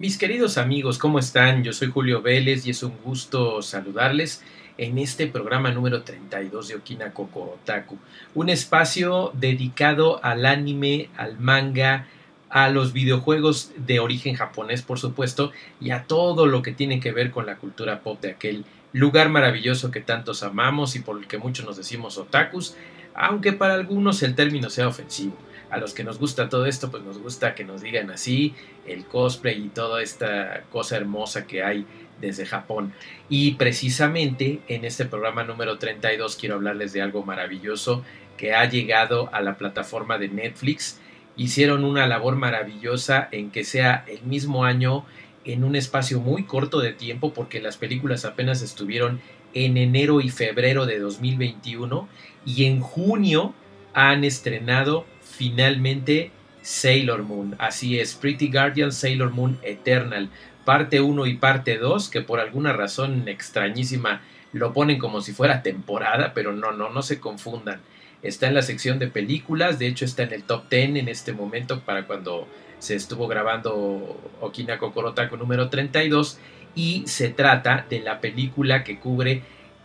Mis 0.00 0.16
queridos 0.16 0.58
amigos, 0.58 0.96
¿cómo 0.96 1.18
están? 1.18 1.64
Yo 1.64 1.72
soy 1.72 1.90
Julio 1.90 2.22
Vélez 2.22 2.64
y 2.64 2.70
es 2.70 2.84
un 2.84 2.92
gusto 3.02 3.62
saludarles 3.62 4.44
en 4.76 4.96
este 4.96 5.26
programa 5.26 5.72
número 5.72 6.04
32 6.04 6.68
de 6.68 6.76
Okina 6.76 7.12
Otaku, 7.16 7.98
un 8.36 8.48
espacio 8.48 9.32
dedicado 9.34 10.24
al 10.24 10.46
anime, 10.46 11.08
al 11.16 11.40
manga, 11.40 12.06
a 12.48 12.68
los 12.68 12.92
videojuegos 12.92 13.72
de 13.76 13.98
origen 13.98 14.36
japonés, 14.36 14.82
por 14.82 15.00
supuesto, 15.00 15.50
y 15.80 15.90
a 15.90 16.04
todo 16.04 16.46
lo 16.46 16.62
que 16.62 16.70
tiene 16.70 17.00
que 17.00 17.10
ver 17.10 17.32
con 17.32 17.44
la 17.44 17.56
cultura 17.56 17.98
pop 17.98 18.20
de 18.20 18.30
aquel 18.30 18.64
lugar 18.92 19.30
maravilloso 19.30 19.90
que 19.90 20.00
tantos 20.00 20.44
amamos 20.44 20.94
y 20.94 21.00
por 21.00 21.18
el 21.18 21.26
que 21.26 21.38
muchos 21.38 21.66
nos 21.66 21.76
decimos 21.76 22.18
otakus, 22.18 22.76
aunque 23.16 23.52
para 23.52 23.74
algunos 23.74 24.22
el 24.22 24.36
término 24.36 24.70
sea 24.70 24.86
ofensivo 24.86 25.36
a 25.70 25.78
los 25.78 25.94
que 25.94 26.04
nos 26.04 26.18
gusta 26.18 26.48
todo 26.48 26.66
esto, 26.66 26.90
pues 26.90 27.02
nos 27.02 27.18
gusta 27.18 27.54
que 27.54 27.64
nos 27.64 27.82
digan 27.82 28.10
así, 28.10 28.54
el 28.86 29.04
cosplay 29.04 29.66
y 29.66 29.68
toda 29.68 30.02
esta 30.02 30.62
cosa 30.70 30.96
hermosa 30.96 31.46
que 31.46 31.62
hay 31.62 31.86
desde 32.20 32.46
Japón. 32.46 32.92
Y 33.28 33.52
precisamente 33.54 34.60
en 34.68 34.84
este 34.84 35.04
programa 35.04 35.44
número 35.44 35.78
32 35.78 36.36
quiero 36.36 36.56
hablarles 36.56 36.92
de 36.92 37.02
algo 37.02 37.22
maravilloso 37.22 38.02
que 38.36 38.54
ha 38.54 38.64
llegado 38.64 39.28
a 39.32 39.40
la 39.40 39.56
plataforma 39.56 40.18
de 40.18 40.28
Netflix. 40.28 41.00
Hicieron 41.36 41.84
una 41.84 42.06
labor 42.06 42.36
maravillosa 42.36 43.28
en 43.30 43.50
que 43.50 43.64
sea 43.64 44.04
el 44.08 44.22
mismo 44.22 44.64
año 44.64 45.04
en 45.44 45.64
un 45.64 45.76
espacio 45.76 46.20
muy 46.20 46.44
corto 46.44 46.80
de 46.80 46.92
tiempo 46.92 47.32
porque 47.32 47.60
las 47.60 47.76
películas 47.76 48.24
apenas 48.24 48.62
estuvieron 48.62 49.20
en 49.54 49.76
enero 49.76 50.20
y 50.20 50.28
febrero 50.28 50.86
de 50.86 50.98
2021 50.98 52.08
y 52.44 52.64
en 52.64 52.80
junio 52.80 53.54
han 53.94 54.24
estrenado 54.24 55.06
finalmente 55.38 56.32
Sailor 56.62 57.22
Moon. 57.22 57.54
Así 57.58 58.00
es, 58.00 58.16
Pretty 58.16 58.50
Guardian 58.50 58.90
Sailor 58.90 59.30
Moon 59.30 59.56
Eternal, 59.62 60.30
parte 60.64 61.00
1 61.00 61.26
y 61.26 61.34
parte 61.36 61.78
2, 61.78 62.08
que 62.10 62.22
por 62.22 62.40
alguna 62.40 62.72
razón 62.72 63.28
extrañísima 63.28 64.20
lo 64.52 64.72
ponen 64.72 64.98
como 64.98 65.20
si 65.20 65.32
fuera 65.32 65.62
temporada, 65.62 66.32
pero 66.34 66.52
no, 66.52 66.72
no, 66.72 66.90
no 66.90 67.02
se 67.02 67.20
confundan. 67.20 67.80
Está 68.20 68.48
en 68.48 68.54
la 68.54 68.62
sección 68.62 68.98
de 68.98 69.06
películas, 69.06 69.78
de 69.78 69.86
hecho 69.86 70.04
está 70.04 70.24
en 70.24 70.32
el 70.32 70.42
top 70.42 70.68
10 70.68 70.96
en 70.96 71.08
este 71.08 71.32
momento 71.32 71.80
para 71.80 72.04
cuando 72.04 72.48
se 72.80 72.96
estuvo 72.96 73.28
grabando 73.28 74.20
Okina 74.40 74.78
Kokorotako 74.78 75.36
número 75.36 75.68
32 75.68 76.38
y 76.74 77.04
se 77.06 77.28
trata 77.28 77.86
de 77.88 78.00
la 78.00 78.20
película 78.20 78.82
que 78.82 78.98
cubre 78.98 79.42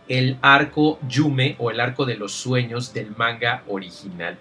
el 0.08 0.36
arco 0.42 0.98
Yume 1.08 1.54
o 1.58 1.70
el 1.70 1.78
arco 1.78 2.06
de 2.06 2.16
los 2.16 2.32
sueños 2.32 2.92
del 2.92 3.14
manga 3.16 3.62
original. 3.68 4.36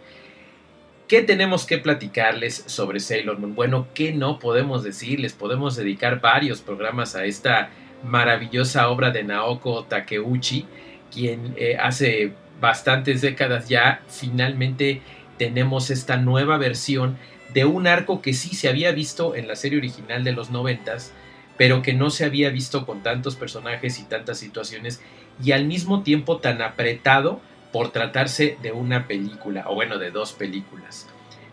¿Qué 1.14 1.22
tenemos 1.22 1.68
que 1.68 1.78
platicarles 1.78 2.64
sobre 2.66 3.00
Sailor 3.00 3.38
Moon? 3.38 3.54
Bueno, 3.54 3.88
¿qué 3.94 4.14
no 4.14 4.40
podemos 4.40 4.84
decirles? 4.84 5.34
Podemos 5.34 5.76
dedicar 5.76 6.22
varios 6.22 6.62
programas 6.62 7.16
a 7.16 7.26
esta 7.26 7.70
maravillosa 8.04 8.90
obra 8.90 9.12
de 9.12 9.24
Naoko 9.24 9.84
Takeuchi, 9.84 10.66
quien 11.14 11.54
eh, 11.56 11.78
hace 11.80 12.34
bastantes 12.60 13.22
décadas 13.22 13.70
ya 13.70 14.02
finalmente 14.08 15.04
tenemos 15.38 15.92
esta 15.92 16.18
nueva 16.18 16.58
versión 16.58 17.20
de 17.54 17.66
un 17.66 17.86
arco 17.86 18.24
que 18.24 18.34
sí 18.34 18.56
se 18.56 18.68
había 18.68 18.92
visto 18.92 19.36
en 19.36 19.48
la 19.48 19.56
serie 19.56 19.78
original 19.78 20.24
de 20.24 20.32
los 20.32 20.50
noventas, 20.50 21.14
pero 21.60 21.84
que 21.84 21.94
no 21.94 22.10
se 22.10 22.26
había 22.26 22.50
visto 22.50 22.88
con 22.88 23.04
tantos 23.04 23.36
personajes 23.36 24.00
y 24.00 24.06
tantas 24.06 24.40
situaciones 24.40 25.00
y 25.44 25.52
al 25.52 25.66
mismo 25.66 26.02
tiempo 26.02 26.38
tan 26.38 26.64
apretado 26.64 27.40
por 27.74 27.92
tratarse 27.92 28.58
de 28.62 28.72
una 28.72 29.08
película, 29.08 29.66
o 29.68 29.76
bueno, 29.76 29.98
de 29.98 30.12
dos 30.12 30.32
películas. 30.32 31.10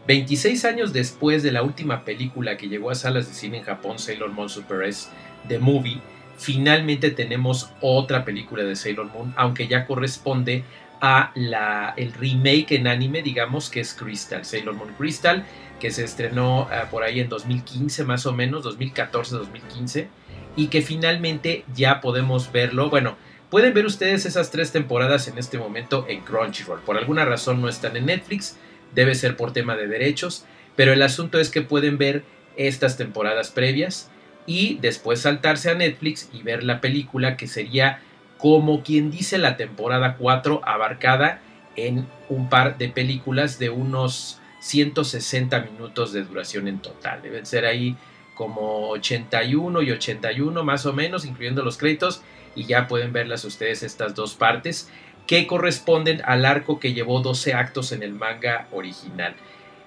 26 0.06 0.64
años 0.66 0.92
después 0.92 1.42
de 1.42 1.50
la 1.50 1.62
última 1.62 2.04
película 2.04 2.56
que 2.56 2.68
llegó 2.68 2.90
a 2.90 2.94
salas 2.94 3.26
de 3.26 3.34
cine 3.34 3.58
en 3.58 3.64
Japón, 3.64 3.98
Sailor 3.98 4.30
Moon 4.30 4.48
Super 4.48 4.82
S, 4.82 5.08
The 5.48 5.58
Movie, 5.58 6.00
finalmente 6.36 7.10
tenemos 7.10 7.70
otra 7.80 8.24
película 8.24 8.64
de 8.64 8.76
Sailor 8.76 9.06
Moon, 9.12 9.32
aunque 9.36 9.66
ya 9.66 9.86
corresponde 9.86 10.62
a 11.00 11.32
la, 11.34 11.94
el 11.96 12.12
remake 12.12 12.72
en 12.72 12.86
anime, 12.86 13.22
digamos, 13.22 13.70
que 13.70 13.80
es 13.80 13.94
Crystal, 13.94 14.44
Sailor 14.44 14.74
Moon 14.74 14.92
Crystal, 14.98 15.44
que 15.78 15.90
se 15.90 16.04
estrenó 16.04 16.68
eh, 16.70 16.82
por 16.90 17.02
ahí 17.02 17.20
en 17.20 17.30
2015 17.30 18.04
más 18.04 18.26
o 18.26 18.32
menos, 18.34 18.64
2014-2015, 18.64 20.08
y 20.56 20.66
que 20.66 20.82
finalmente 20.82 21.64
ya 21.74 22.02
podemos 22.02 22.52
verlo, 22.52 22.90
bueno, 22.90 23.16
Pueden 23.50 23.74
ver 23.74 23.84
ustedes 23.84 24.26
esas 24.26 24.52
tres 24.52 24.70
temporadas 24.70 25.26
en 25.26 25.36
este 25.36 25.58
momento 25.58 26.06
en 26.08 26.20
Crunchyroll. 26.20 26.82
Por 26.82 26.96
alguna 26.96 27.24
razón 27.24 27.60
no 27.60 27.68
están 27.68 27.96
en 27.96 28.06
Netflix, 28.06 28.56
debe 28.94 29.16
ser 29.16 29.36
por 29.36 29.52
tema 29.52 29.74
de 29.74 29.88
derechos, 29.88 30.44
pero 30.76 30.92
el 30.92 31.02
asunto 31.02 31.40
es 31.40 31.50
que 31.50 31.60
pueden 31.60 31.98
ver 31.98 32.22
estas 32.56 32.96
temporadas 32.96 33.50
previas 33.50 34.08
y 34.46 34.76
después 34.76 35.22
saltarse 35.22 35.68
a 35.68 35.74
Netflix 35.74 36.30
y 36.32 36.42
ver 36.44 36.62
la 36.62 36.80
película 36.80 37.36
que 37.36 37.48
sería 37.48 38.00
como 38.38 38.84
quien 38.84 39.10
dice 39.10 39.36
la 39.36 39.56
temporada 39.56 40.16
4 40.16 40.62
abarcada 40.64 41.42
en 41.74 42.06
un 42.28 42.48
par 42.48 42.78
de 42.78 42.88
películas 42.88 43.58
de 43.58 43.70
unos 43.70 44.40
160 44.60 45.60
minutos 45.62 46.12
de 46.12 46.22
duración 46.22 46.68
en 46.68 46.78
total. 46.78 47.20
Deben 47.22 47.46
ser 47.46 47.66
ahí 47.66 47.96
como 48.36 48.90
81 48.90 49.82
y 49.82 49.90
81 49.90 50.62
más 50.62 50.86
o 50.86 50.92
menos, 50.92 51.24
incluyendo 51.24 51.64
los 51.64 51.76
créditos 51.76 52.22
y 52.54 52.64
ya 52.64 52.88
pueden 52.88 53.12
verlas 53.12 53.44
ustedes 53.44 53.82
estas 53.82 54.14
dos 54.14 54.34
partes 54.34 54.90
que 55.26 55.46
corresponden 55.46 56.22
al 56.24 56.44
arco 56.44 56.80
que 56.80 56.92
llevó 56.92 57.20
12 57.20 57.54
actos 57.54 57.92
en 57.92 58.02
el 58.02 58.12
manga 58.12 58.66
original. 58.72 59.34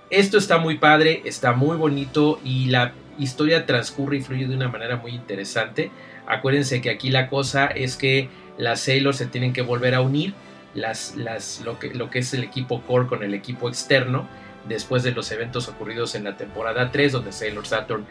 Esto 0.10 0.38
está 0.38 0.58
muy 0.58 0.78
padre, 0.78 1.22
está 1.26 1.54
muy 1.54 1.76
bonito 1.76 2.40
y 2.44 2.68
la 2.68 2.94
historia 3.18 3.66
transcurre 3.66 4.18
y 4.18 4.22
fluye 4.22 4.48
de 4.48 4.56
una 4.56 4.70
manera 4.70 4.98
muy 4.98 5.12
interesante. 5.12 5.92
Acuérdense 6.28 6.82
que 6.82 6.90
aquí 6.90 7.10
la 7.10 7.30
cosa 7.30 7.66
es 7.66 7.98
que 7.98 8.30
las 8.58 8.82
Sailor 8.82 9.16
se 9.16 9.26
tienen 9.26 9.54
que 9.54 9.62
volver 9.62 9.96
a 9.96 10.02
unir, 10.02 10.34
las, 10.76 11.16
las, 11.16 11.62
lo, 11.66 11.80
que, 11.80 11.94
lo 11.94 12.10
que 12.10 12.20
es 12.20 12.34
el 12.34 12.44
equipo 12.44 12.82
core 12.84 13.08
con 13.08 13.24
el 13.24 13.34
equipo 13.34 13.68
externo, 13.68 14.28
después 14.68 15.04
de 15.04 15.12
los 15.12 15.32
eventos 15.32 15.68
ocurridos 15.68 16.16
en 16.16 16.24
la 16.24 16.38
temporada 16.38 16.92
3, 16.92 17.12
donde 17.12 17.32
Sailor 17.32 17.68
Saturn 17.68 18.06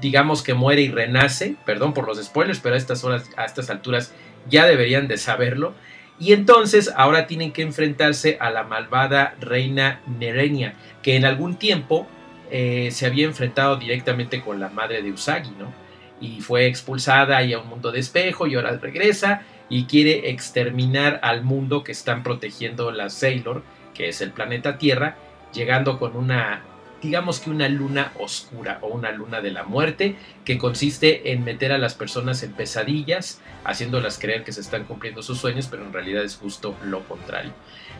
digamos 0.00 0.42
que 0.42 0.54
muere 0.54 0.82
y 0.82 0.90
renace, 0.90 1.56
perdón 1.64 1.94
por 1.94 2.06
los 2.06 2.22
spoilers, 2.22 2.60
pero 2.60 2.74
a 2.74 2.78
estas 2.78 3.04
horas, 3.04 3.30
a 3.36 3.44
estas 3.44 3.70
alturas 3.70 4.14
ya 4.48 4.66
deberían 4.66 5.08
de 5.08 5.18
saberlo. 5.18 5.74
Y 6.20 6.32
entonces 6.32 6.92
ahora 6.96 7.26
tienen 7.26 7.52
que 7.52 7.62
enfrentarse 7.62 8.38
a 8.40 8.50
la 8.50 8.64
malvada 8.64 9.36
reina 9.40 10.00
Nerenia, 10.06 10.74
que 11.02 11.16
en 11.16 11.24
algún 11.24 11.56
tiempo 11.56 12.08
eh, 12.50 12.88
se 12.92 13.06
había 13.06 13.26
enfrentado 13.26 13.76
directamente 13.76 14.40
con 14.40 14.58
la 14.58 14.68
madre 14.68 15.02
de 15.02 15.12
Usagi, 15.12 15.52
¿no? 15.58 15.72
Y 16.20 16.40
fue 16.40 16.66
expulsada 16.66 17.42
y 17.44 17.52
a 17.52 17.60
un 17.60 17.68
mundo 17.68 17.92
de 17.92 18.00
espejo 18.00 18.46
y 18.46 18.56
ahora 18.56 18.76
regresa 18.76 19.42
y 19.68 19.84
quiere 19.84 20.30
exterminar 20.30 21.20
al 21.22 21.44
mundo 21.44 21.84
que 21.84 21.92
están 21.92 22.22
protegiendo 22.22 22.90
la 22.90 23.10
Sailor, 23.10 23.62
que 23.94 24.08
es 24.08 24.20
el 24.20 24.32
planeta 24.32 24.78
Tierra, 24.78 25.16
llegando 25.52 25.98
con 25.98 26.16
una 26.16 26.62
digamos 27.02 27.40
que 27.40 27.50
una 27.50 27.68
luna 27.68 28.12
oscura 28.18 28.78
o 28.82 28.88
una 28.88 29.12
luna 29.12 29.40
de 29.40 29.50
la 29.50 29.64
muerte, 29.64 30.16
que 30.44 30.58
consiste 30.58 31.32
en 31.32 31.44
meter 31.44 31.72
a 31.72 31.78
las 31.78 31.94
personas 31.94 32.42
en 32.42 32.52
pesadillas, 32.52 33.40
haciéndolas 33.64 34.18
creer 34.18 34.44
que 34.44 34.52
se 34.52 34.60
están 34.60 34.84
cumpliendo 34.84 35.22
sus 35.22 35.38
sueños, 35.38 35.68
pero 35.70 35.84
en 35.84 35.92
realidad 35.92 36.24
es 36.24 36.36
justo 36.36 36.76
lo 36.84 37.04
contrario. 37.04 37.52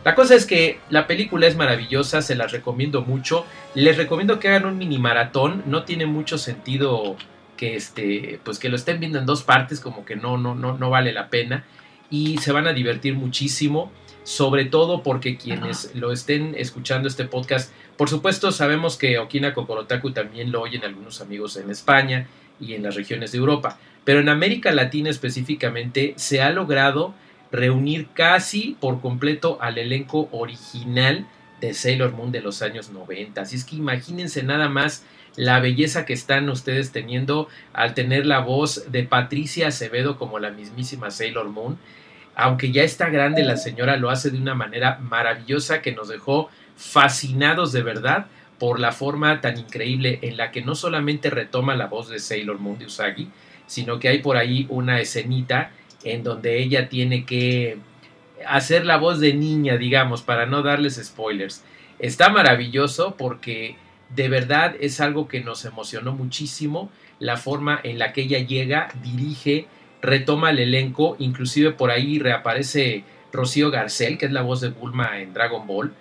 La 0.04 0.14
cosa 0.14 0.34
es 0.34 0.46
que 0.46 0.80
la 0.90 1.06
película 1.06 1.46
es 1.46 1.56
maravillosa, 1.56 2.22
se 2.22 2.34
las 2.34 2.52
recomiendo 2.52 3.02
mucho. 3.02 3.44
Les 3.74 3.96
recomiendo 3.96 4.38
que 4.38 4.48
hagan 4.48 4.66
un 4.66 4.78
mini 4.78 4.98
maratón, 4.98 5.62
no 5.66 5.84
tiene 5.84 6.06
mucho 6.06 6.38
sentido 6.38 7.16
que 7.56 7.74
este 7.74 8.40
pues 8.44 8.58
que 8.60 8.68
lo 8.68 8.76
estén 8.76 9.00
viendo 9.00 9.18
en 9.18 9.26
dos 9.26 9.42
partes, 9.42 9.80
como 9.80 10.04
que 10.04 10.14
no 10.14 10.38
no 10.38 10.54
no 10.54 10.78
no 10.78 10.90
vale 10.90 11.12
la 11.12 11.28
pena 11.28 11.64
y 12.08 12.38
se 12.38 12.52
van 12.52 12.68
a 12.68 12.72
divertir 12.72 13.14
muchísimo 13.14 13.90
sobre 14.28 14.66
todo 14.66 15.02
porque 15.02 15.38
quienes 15.38 15.94
lo 15.94 16.12
estén 16.12 16.54
escuchando 16.54 17.08
este 17.08 17.24
podcast, 17.24 17.72
por 17.98 18.08
supuesto 18.08 18.52
sabemos 18.52 18.96
que 18.96 19.18
Okina 19.18 19.52
Kokorotaku 19.52 20.12
también 20.12 20.52
lo 20.52 20.62
oyen 20.62 20.84
algunos 20.84 21.20
amigos 21.20 21.56
en 21.56 21.68
España 21.68 22.28
y 22.60 22.74
en 22.74 22.84
las 22.84 22.94
regiones 22.94 23.32
de 23.32 23.38
Europa, 23.38 23.76
pero 24.04 24.20
en 24.20 24.28
América 24.28 24.70
Latina 24.70 25.10
específicamente 25.10 26.14
se 26.16 26.40
ha 26.40 26.50
logrado 26.50 27.12
reunir 27.50 28.06
casi 28.14 28.76
por 28.80 29.00
completo 29.00 29.58
al 29.60 29.78
elenco 29.78 30.28
original 30.30 31.26
de 31.60 31.74
Sailor 31.74 32.12
Moon 32.12 32.30
de 32.30 32.40
los 32.40 32.62
años 32.62 32.90
90. 32.90 33.40
Así 33.40 33.56
es 33.56 33.64
que 33.64 33.74
imagínense 33.74 34.44
nada 34.44 34.68
más 34.68 35.04
la 35.34 35.58
belleza 35.58 36.06
que 36.06 36.12
están 36.12 36.48
ustedes 36.50 36.92
teniendo 36.92 37.48
al 37.72 37.94
tener 37.94 38.26
la 38.26 38.38
voz 38.38 38.92
de 38.92 39.02
Patricia 39.02 39.68
Acevedo 39.68 40.18
como 40.18 40.38
la 40.38 40.50
mismísima 40.50 41.10
Sailor 41.10 41.48
Moon. 41.48 41.78
Aunque 42.40 42.70
ya 42.70 42.85
está 42.85 43.08
grande, 43.08 43.43
la 43.43 43.56
señora 43.56 43.96
lo 43.96 44.11
hace 44.11 44.31
de 44.31 44.38
una 44.38 44.55
manera 44.55 45.00
maravillosa 45.02 45.82
que 45.82 45.90
nos 45.90 46.06
dejó 46.06 46.49
fascinados 46.76 47.73
de 47.73 47.82
verdad 47.82 48.26
por 48.61 48.79
la 48.79 48.93
forma 48.93 49.40
tan 49.40 49.58
increíble 49.58 50.20
en 50.23 50.37
la 50.37 50.52
que 50.52 50.62
no 50.62 50.76
solamente 50.76 51.31
retoma 51.31 51.75
la 51.75 51.87
voz 51.87 52.08
de 52.08 52.20
Sailor 52.20 52.61
Moon 52.61 52.79
de 52.79 52.87
Usagi, 52.87 53.29
sino 53.67 53.99
que 53.99 54.06
hay 54.06 54.20
por 54.20 54.37
ahí 54.37 54.67
una 54.70 55.00
escenita 55.00 55.73
en 56.05 56.23
donde 56.23 56.62
ella 56.62 56.88
tiene 56.88 57.25
que 57.26 57.79
hacer 58.46 58.87
la 58.87 58.99
voz 58.99 59.19
de 59.19 59.34
niña, 59.34 59.76
digamos, 59.76 60.23
para 60.23 60.46
no 60.46 60.62
darles 60.62 60.94
spoilers. 61.05 61.64
Está 61.99 62.29
maravilloso 62.29 63.17
porque 63.17 63.75
de 64.14 64.29
verdad 64.29 64.76
es 64.79 65.00
algo 65.00 65.26
que 65.26 65.41
nos 65.41 65.64
emocionó 65.64 66.12
muchísimo, 66.12 66.88
la 67.19 67.37
forma 67.37 67.81
en 67.82 67.99
la 67.99 68.12
que 68.12 68.23
ella 68.23 68.38
llega, 68.38 68.91
dirige, 69.02 69.67
retoma 70.00 70.50
el 70.50 70.58
elenco, 70.58 71.16
inclusive 71.18 71.72
por 71.72 71.90
ahí 71.90 72.18
reaparece 72.18 73.04
Rocío 73.32 73.70
Garcel, 73.70 74.18
que 74.18 74.26
es 74.26 74.32
la 74.32 74.42
voz 74.42 74.60
de 74.60 74.68
Bulma 74.68 75.20
en 75.20 75.32
Dragon 75.32 75.66
Ball, 75.66 75.92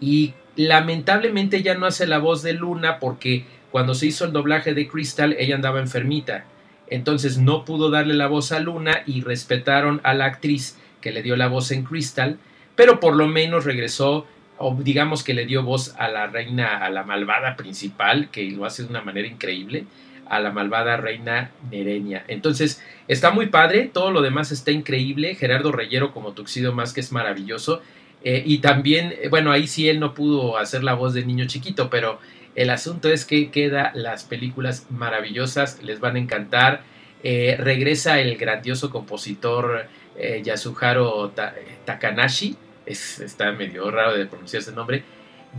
y 0.00 0.34
lamentablemente 0.56 1.62
ya 1.62 1.74
no 1.74 1.86
hace 1.86 2.06
la 2.06 2.18
voz 2.18 2.42
de 2.42 2.52
Luna 2.54 2.98
porque 2.98 3.44
cuando 3.70 3.94
se 3.94 4.06
hizo 4.06 4.24
el 4.24 4.32
doblaje 4.32 4.74
de 4.74 4.88
Crystal 4.88 5.36
ella 5.38 5.54
andaba 5.54 5.80
enfermita, 5.80 6.44
entonces 6.88 7.38
no 7.38 7.64
pudo 7.64 7.90
darle 7.90 8.14
la 8.14 8.26
voz 8.26 8.52
a 8.52 8.60
Luna 8.60 9.02
y 9.06 9.22
respetaron 9.22 10.00
a 10.02 10.14
la 10.14 10.26
actriz 10.26 10.76
que 11.00 11.12
le 11.12 11.22
dio 11.22 11.36
la 11.36 11.48
voz 11.48 11.70
en 11.70 11.84
Crystal, 11.84 12.38
pero 12.74 12.98
por 12.98 13.14
lo 13.14 13.28
menos 13.28 13.64
regresó 13.64 14.26
o 14.58 14.76
digamos 14.78 15.22
que 15.22 15.32
le 15.32 15.46
dio 15.46 15.62
voz 15.62 15.94
a 15.98 16.08
la 16.08 16.26
reina, 16.26 16.78
a 16.84 16.90
la 16.90 17.02
malvada 17.02 17.56
principal, 17.56 18.28
que 18.30 18.50
lo 18.50 18.66
hace 18.66 18.82
de 18.82 18.90
una 18.90 19.00
manera 19.00 19.26
increíble, 19.26 19.86
a 20.30 20.40
la 20.40 20.52
malvada 20.52 20.96
reina 20.96 21.50
Nerenia. 21.70 22.24
Entonces, 22.28 22.82
está 23.08 23.32
muy 23.32 23.46
padre, 23.46 23.90
todo 23.92 24.12
lo 24.12 24.22
demás 24.22 24.52
está 24.52 24.70
increíble, 24.70 25.34
Gerardo 25.34 25.72
Reyero 25.72 26.12
como 26.12 26.32
Tuxido 26.32 26.72
más 26.72 26.94
que 26.94 27.00
es 27.00 27.12
maravilloso, 27.12 27.82
eh, 28.22 28.42
y 28.46 28.58
también, 28.58 29.12
eh, 29.20 29.28
bueno, 29.28 29.50
ahí 29.50 29.66
sí 29.66 29.88
él 29.88 29.98
no 29.98 30.14
pudo 30.14 30.56
hacer 30.56 30.84
la 30.84 30.94
voz 30.94 31.14
de 31.14 31.24
niño 31.24 31.46
chiquito, 31.46 31.90
pero 31.90 32.20
el 32.54 32.70
asunto 32.70 33.08
es 33.08 33.24
que 33.24 33.50
queda 33.50 33.90
las 33.94 34.24
películas 34.24 34.86
maravillosas, 34.90 35.82
les 35.82 36.00
van 36.00 36.16
a 36.16 36.20
encantar. 36.20 36.82
Eh, 37.22 37.56
regresa 37.58 38.20
el 38.20 38.36
grandioso 38.36 38.90
compositor 38.90 39.86
Yasuharo 40.42 41.32
Takanashi, 41.84 42.56
está 42.86 43.52
medio 43.52 43.90
raro 43.90 44.16
de 44.16 44.26
pronunciar 44.26 44.60
ese 44.62 44.72
nombre, 44.72 45.02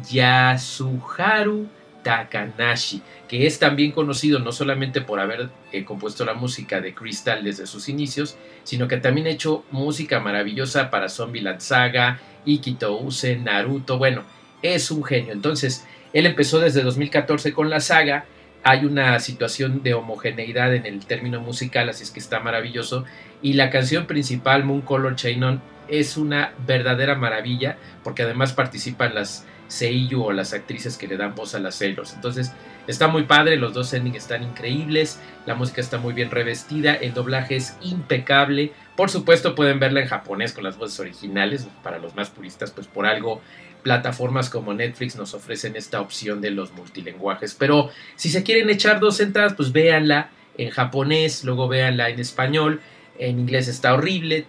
Yasuharu 0.10 1.68
Takanashi, 2.04 3.02
que 3.28 3.48
es 3.48 3.60
también 3.60 3.92
conocido 3.92 4.40
no 4.40 4.52
solamente 4.52 5.02
por 5.02 5.20
haber 5.20 5.50
eh, 5.72 5.84
compuesto 5.86 6.26
la 6.26 6.34
música 6.34 6.82
de 6.82 6.94
Crystal 6.94 7.44
desde 7.44 7.68
sus 7.68 7.90
inicios, 7.90 8.38
sino 8.64 8.88
que 8.88 8.98
también 8.98 9.28
ha 9.28 9.32
hecho 9.32 9.64
música 9.72 10.20
maravillosa 10.20 10.90
para 10.90 11.10
Zombieland 11.10 11.60
Saga, 11.60 12.20
Ikito 12.46 12.98
Use, 13.00 13.38
Naruto, 13.38 13.98
bueno, 13.98 14.24
es 14.62 14.92
un 14.92 15.04
genio. 15.04 15.34
Entonces, 15.34 15.86
él 16.14 16.26
empezó 16.26 16.60
desde 16.60 16.84
2014 16.84 17.54
con 17.54 17.70
la 17.70 17.80
saga, 17.80 18.26
hay 18.64 18.86
una 18.86 19.20
situación 19.20 19.84
de 19.84 19.94
homogeneidad 19.94 20.74
en 20.76 20.86
el 20.86 21.06
término 21.06 21.42
musical, 21.42 21.90
así 21.90 22.04
es 22.04 22.12
que 22.12 22.20
está 22.20 22.40
maravilloso, 22.40 23.06
y 23.42 23.54
la 23.54 23.70
canción 23.70 24.06
principal, 24.06 24.64
Moon 24.64 24.82
Color 24.82 25.16
Chain 25.16 25.44
On, 25.44 25.62
es 25.88 26.16
una 26.18 26.54
verdadera 26.66 27.16
maravilla 27.16 27.78
porque 28.04 28.24
además 28.24 28.54
participan 28.54 29.14
las 29.16 29.46
Seiyu 29.68 30.24
o 30.24 30.32
las 30.32 30.54
actrices 30.54 30.98
que 30.98 31.08
le 31.08 31.18
dan 31.18 31.34
voz 31.36 31.56
a 31.56 31.60
las 31.60 31.76
Sailors. 31.76 32.14
Entonces 32.14 32.54
está 32.92 33.08
muy 33.08 33.24
padre, 33.24 33.58
los 33.58 33.74
dos 33.74 33.94
endings 33.94 34.18
están 34.18 34.44
increíbles, 34.44 35.20
la 35.46 35.56
música 35.56 35.82
está 35.82 35.98
muy 35.98 36.14
bien 36.14 36.32
revestida, 36.32 36.94
el 36.94 37.14
doblaje 37.14 37.56
es 37.56 37.76
impecable. 37.82 38.72
Por 38.96 39.10
supuesto 39.10 39.56
pueden 39.56 39.80
verla 39.80 40.02
en 40.02 40.08
japonés 40.08 40.54
con 40.54 40.64
las 40.64 40.78
voces 40.78 41.00
originales, 41.00 41.68
para 41.84 42.00
los 42.00 42.16
más 42.16 42.30
puristas 42.30 42.72
pues 42.72 42.88
por 42.88 43.06
algo 43.06 43.42
plataformas 43.84 44.52
como 44.52 44.74
Netflix 44.76 45.16
nos 45.16 45.34
ofrecen 45.34 45.76
esta 45.76 46.02
opción 46.02 46.40
de 46.40 46.52
los 46.52 46.72
multilenguajes. 46.74 47.56
Pero 47.56 47.90
si 48.16 48.30
se 48.30 48.44
quieren 48.44 48.70
echar 48.70 49.00
dos 49.00 49.20
entradas 49.20 49.54
pues 49.56 49.72
véanla 49.72 50.30
en 50.58 50.70
japonés, 50.70 51.44
luego 51.44 51.68
véanla 51.68 52.10
en 52.10 52.20
español 52.20 52.82
en 53.22 53.40
inglés 53.40 53.68
está 53.68 53.94
horrible, 53.94 54.46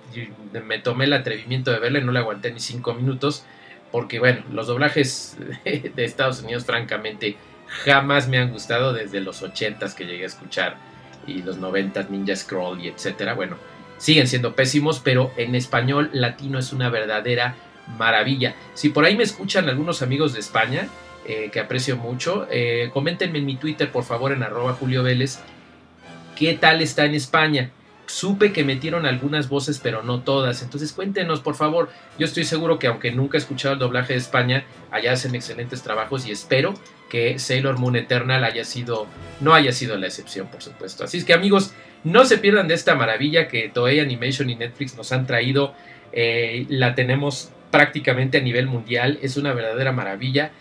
me 0.64 0.78
tomé 0.78 1.04
el 1.04 1.12
atrevimiento 1.12 1.70
de 1.70 1.78
verla 1.78 1.98
y 1.98 2.04
no 2.04 2.12
le 2.12 2.20
aguanté 2.20 2.50
ni 2.52 2.58
cinco 2.58 2.94
minutos, 2.94 3.44
porque 3.92 4.18
bueno, 4.18 4.42
los 4.50 4.66
doblajes 4.66 5.36
de 5.64 6.04
Estados 6.04 6.42
Unidos 6.42 6.64
francamente 6.64 7.36
jamás 7.84 8.28
me 8.28 8.38
han 8.38 8.50
gustado 8.50 8.92
desde 8.92 9.20
los 9.20 9.42
80 9.42 9.94
que 9.94 10.06
llegué 10.06 10.24
a 10.24 10.26
escuchar 10.26 10.76
y 11.26 11.42
los 11.42 11.58
90 11.58 12.06
Ninja 12.10 12.34
Scroll 12.34 12.80
y 12.80 12.88
etcétera, 12.88 13.34
bueno, 13.34 13.56
siguen 13.98 14.26
siendo 14.26 14.56
pésimos, 14.56 14.98
pero 14.98 15.30
en 15.36 15.54
español 15.54 16.10
latino 16.12 16.58
es 16.58 16.72
una 16.72 16.88
verdadera 16.88 17.54
maravilla. 17.96 18.56
Si 18.74 18.88
por 18.88 19.04
ahí 19.04 19.16
me 19.16 19.22
escuchan 19.22 19.68
algunos 19.68 20.02
amigos 20.02 20.32
de 20.32 20.40
España, 20.40 20.88
eh, 21.24 21.50
que 21.52 21.60
aprecio 21.60 21.96
mucho, 21.96 22.48
eh, 22.50 22.90
coméntenme 22.92 23.38
en 23.38 23.46
mi 23.46 23.56
Twitter, 23.56 23.92
por 23.92 24.02
favor, 24.02 24.32
en 24.32 24.42
arroba 24.42 24.72
Julio 24.72 25.04
Vélez, 25.04 25.38
qué 26.34 26.54
tal 26.54 26.82
está 26.82 27.04
en 27.04 27.14
España 27.14 27.70
Supe 28.12 28.53
que 28.53 28.62
metieron 28.62 29.06
algunas 29.06 29.49
voces, 29.49 29.81
pero 29.82 30.03
no 30.03 30.20
todas. 30.20 30.62
Entonces 30.62 30.93
cuéntenos, 30.93 31.41
por 31.41 31.55
favor. 31.55 31.88
Yo 32.19 32.26
estoy 32.26 32.44
seguro 32.44 32.79
que 32.79 32.87
aunque 32.87 33.11
nunca 33.11 33.38
he 33.38 33.41
escuchado 33.41 33.73
el 33.73 33.81
doblaje 33.81 34.12
de 34.12 34.19
España, 34.19 34.67
allá 34.91 35.12
hacen 35.12 35.35
excelentes 35.35 35.82
trabajos 35.82 36.26
y 36.26 36.31
espero 36.31 36.75
que 37.09 37.38
Sailor 37.38 37.79
Moon 37.79 37.97
Eternal 37.97 38.44
haya 38.44 38.64
sido, 38.64 39.06
no 39.41 39.55
haya 39.55 39.73
sido 39.73 39.97
la 39.97 40.09
excepción, 40.09 40.49
por 40.49 40.62
supuesto. 40.62 41.05
Así 41.05 41.17
es 41.17 41.25
que 41.25 41.32
amigos, 41.32 41.73
no 42.05 42.26
se 42.26 42.37
pierdan 42.37 42.69
de 42.69 42.75
esta 42.75 42.94
maravilla 42.94 43.49
que 43.49 43.70
Toei 43.70 43.99
Animation 43.99 44.50
y 44.50 44.56
Netflix 44.56 44.94
nos 44.94 45.11
han 45.11 45.26
traído. 45.26 45.73
Eh, 46.12 46.67
la 46.69 46.94
tenemos 46.94 47.50
prácticamente 47.70 48.37
a 48.37 48.43
nivel 48.43 48.67
mundial. 48.67 49.20
Es 49.23 49.38
una 49.38 49.55
verdadera 49.55 49.93
maravilla 49.93 50.53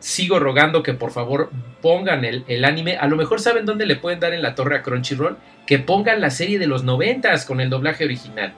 sigo 0.00 0.38
rogando 0.38 0.82
que 0.82 0.94
por 0.94 1.10
favor 1.10 1.50
pongan 1.82 2.24
el, 2.24 2.64
anime. 2.64 2.96
A 2.96 3.06
lo 3.06 3.16
mejor 3.16 3.40
saben 3.40 3.66
dónde 3.66 3.86
le 3.86 3.96
pueden 3.96 4.20
dar 4.20 4.32
en 4.32 4.42
la 4.42 4.54
torre 4.54 4.76
a 4.76 4.82
Crunchyroll. 4.82 5.36
Que 5.66 5.78
pongan 5.78 6.20
la 6.20 6.30
serie 6.30 6.58
de 6.58 6.66
los 6.66 6.84
noventas 6.84 7.44
con 7.44 7.60
el 7.60 7.70
doblaje 7.70 8.04
original. 8.04 8.54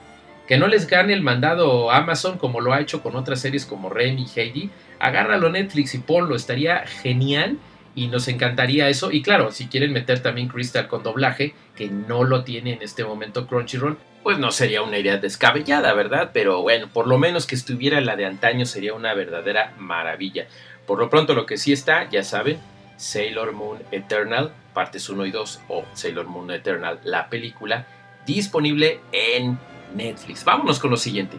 Que 0.47 0.57
no 0.57 0.67
les 0.67 0.87
gane 0.87 1.13
el 1.13 1.21
mandado 1.21 1.91
Amazon 1.91 2.37
como 2.37 2.61
lo 2.61 2.73
ha 2.73 2.81
hecho 2.81 3.01
con 3.01 3.15
otras 3.15 3.39
series 3.39 3.65
como 3.65 3.89
Remy 3.89 4.25
y 4.33 4.39
Heidi. 4.39 4.69
Agárralo 4.99 5.49
Netflix 5.49 5.93
y 5.95 5.99
ponlo. 5.99 6.35
Estaría 6.35 6.85
genial 6.85 7.57
y 7.95 8.07
nos 8.07 8.27
encantaría 8.27 8.89
eso. 8.89 9.11
Y 9.11 9.21
claro, 9.21 9.51
si 9.51 9.67
quieren 9.67 9.93
meter 9.93 10.21
también 10.21 10.47
Crystal 10.47 10.87
con 10.87 11.03
doblaje, 11.03 11.53
que 11.75 11.89
no 11.89 12.23
lo 12.23 12.43
tiene 12.43 12.73
en 12.73 12.81
este 12.81 13.03
momento 13.03 13.47
Crunchyroll, 13.47 13.97
pues 14.23 14.37
no 14.37 14.51
sería 14.51 14.81
una 14.81 14.99
idea 14.99 15.17
descabellada, 15.17 15.93
¿verdad? 15.93 16.31
Pero 16.33 16.61
bueno, 16.61 16.87
por 16.93 17.07
lo 17.07 17.17
menos 17.17 17.47
que 17.47 17.55
estuviera 17.55 17.99
la 18.01 18.15
de 18.15 18.25
antaño 18.25 18.65
sería 18.65 18.93
una 18.93 19.13
verdadera 19.13 19.73
maravilla. 19.77 20.47
Por 20.91 20.99
lo 20.99 21.09
pronto 21.09 21.33
lo 21.33 21.45
que 21.45 21.55
sí 21.55 21.71
está, 21.71 22.09
ya 22.09 22.21
saben, 22.21 22.59
Sailor 22.97 23.53
Moon 23.53 23.79
Eternal, 23.91 24.51
partes 24.73 25.07
1 25.07 25.25
y 25.25 25.31
2, 25.31 25.61
o 25.69 25.85
Sailor 25.93 26.27
Moon 26.27 26.51
Eternal, 26.51 26.99
la 27.05 27.29
película, 27.29 27.87
disponible 28.25 28.99
en 29.13 29.57
Netflix. 29.95 30.43
Vámonos 30.43 30.79
con 30.79 30.91
lo 30.91 30.97
siguiente. 30.97 31.37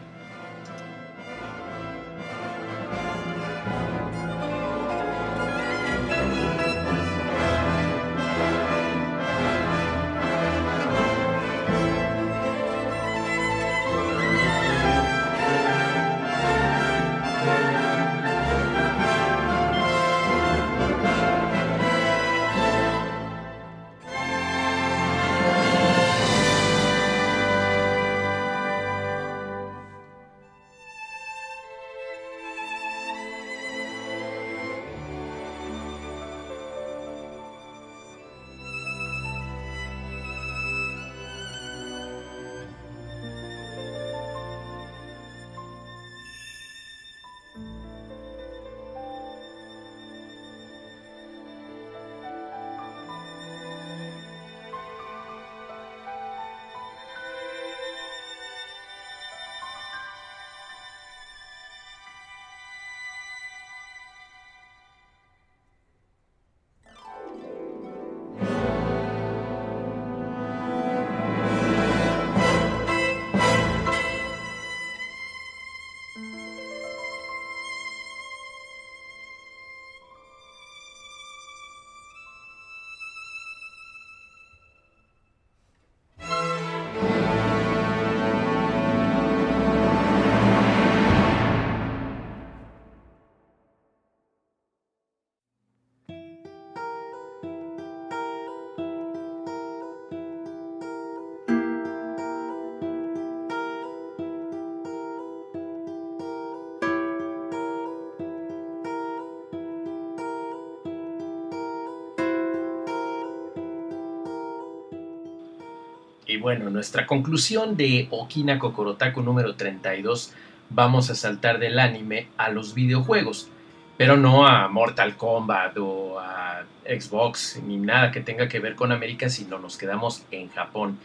Y 116.32 116.38
bueno, 116.38 116.70
nuestra 116.70 117.06
conclusión 117.06 117.76
de 117.76 118.08
Okina 118.10 118.58
Kokorotaku 118.58 119.20
número 119.20 119.54
32, 119.54 120.32
vamos 120.70 121.10
a 121.10 121.14
saltar 121.14 121.58
del 121.58 121.78
anime 121.78 122.28
a 122.38 122.48
los 122.48 122.72
videojuegos, 122.72 123.50
pero 123.98 124.16
no 124.16 124.46
a 124.46 124.66
Mortal 124.68 125.18
Kombat 125.18 125.76
o 125.76 126.18
a 126.18 126.64
Xbox 126.86 127.60
ni 127.62 127.76
nada 127.76 128.10
que 128.10 128.22
tenga 128.22 128.48
que 128.48 128.60
ver 128.60 128.76
con 128.76 128.92
América, 128.92 129.28
sino 129.28 129.58
nos 129.58 129.76
quedamos 129.76 130.24
en 130.30 130.48
Japón. 130.48 130.98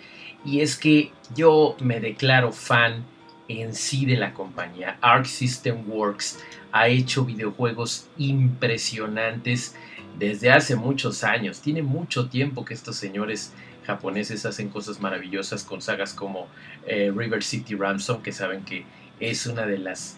Y 0.45 0.61
es 0.61 0.77
que 0.77 1.11
yo 1.35 1.75
me 1.81 1.99
declaro 1.99 2.53
fan 2.53 3.03
en 3.49 3.75
sí 3.75 4.05
de 4.05 4.15
la 4.15 4.33
compañía. 4.33 4.97
Arc 5.01 5.25
System 5.25 5.83
Works 5.89 6.41
ha 6.71 6.87
hecho 6.87 7.25
videojuegos 7.25 8.07
impresionantes 8.17 9.75
desde 10.17 10.51
hace 10.51 10.77
muchos 10.77 11.25
años. 11.25 11.59
Tiene 11.59 11.81
mucho 11.81 12.29
tiempo 12.29 12.63
que 12.63 12.73
estos 12.73 12.95
señores 12.95 13.51
japoneses 13.87 14.45
hacen 14.45 14.67
cosas 14.69 14.99
maravillosas 14.99 15.63
con 15.63 15.81
sagas 15.81 16.13
como 16.13 16.47
eh, 16.85 17.11
River 17.15 17.41
City 17.41 17.73
Ransom, 17.73 18.21
que 18.21 18.33
saben 18.33 18.63
que 18.63 18.83
es 19.21 19.47
una 19.47 19.65
de 19.65 19.77
las 19.77 20.17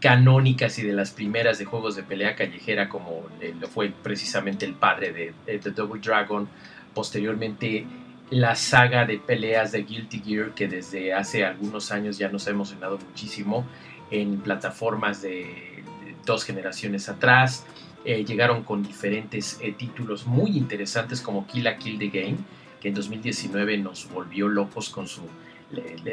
canónicas 0.00 0.78
y 0.78 0.82
de 0.82 0.92
las 0.92 1.10
primeras 1.10 1.58
de 1.58 1.64
juegos 1.64 1.96
de 1.96 2.04
pelea 2.04 2.36
callejera, 2.36 2.88
como 2.88 3.26
eh, 3.40 3.52
lo 3.60 3.66
fue 3.66 3.90
precisamente 3.90 4.64
el 4.64 4.74
padre 4.74 5.12
de, 5.12 5.58
The 5.58 5.72
Double 5.72 6.00
Dragon. 6.00 6.48
Posteriormente, 6.94 7.84
la 8.30 8.54
saga 8.54 9.04
de 9.04 9.18
peleas 9.18 9.72
de 9.72 9.82
Guilty 9.82 10.20
Gear, 10.20 10.54
que 10.54 10.68
desde 10.68 11.12
hace 11.12 11.44
algunos 11.44 11.90
años 11.90 12.16
ya 12.16 12.28
nos 12.28 12.46
ha 12.46 12.50
emocionado 12.50 12.98
muchísimo 12.98 13.66
en 14.12 14.38
plataformas 14.38 15.20
de, 15.20 15.82
dos 16.24 16.44
generaciones 16.44 17.08
atrás. 17.08 17.66
Eh, 18.04 18.24
llegaron 18.24 18.62
con 18.62 18.84
diferentes 18.84 19.58
títulos 19.78 20.26
muy 20.26 20.56
interesantes 20.56 21.20
como 21.20 21.46
Kill 21.46 21.64
la 21.64 21.76
Kill 21.76 21.98
the 21.98 22.08
Game, 22.08 22.36
que 22.84 22.90
en 22.90 22.94
2019 22.94 23.78
nos 23.78 24.10
volvió 24.10 24.46
locos 24.46 24.90
con 24.90 25.08
su, 25.08 25.22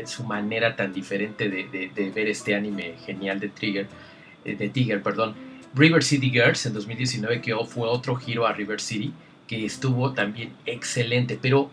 su 0.06 0.24
manera 0.24 0.78
tan 0.78 0.94
diferente 0.94 1.50
de, 1.50 2.12
ver 2.16 2.30
este 2.30 2.56
anime 2.56 2.96
genial 3.06 3.42
de 3.42 3.50
Trigger, 3.50 3.88
eh, 4.46 4.56
de 4.56 4.70
Tiger, 4.70 5.04
perdón. 5.04 5.36
River 5.76 6.02
City 6.02 6.30
Girls 6.30 6.66
en 6.66 6.74
2019 6.74 7.42
que 7.42 7.54
fue 7.66 7.90
otro 7.90 8.16
giro 8.16 8.48
a 8.48 8.54
River 8.54 8.80
City 8.80 9.12
que 9.50 9.66
estuvo 9.66 10.14
también 10.14 10.54
excelente, 10.66 11.38
pero 11.42 11.70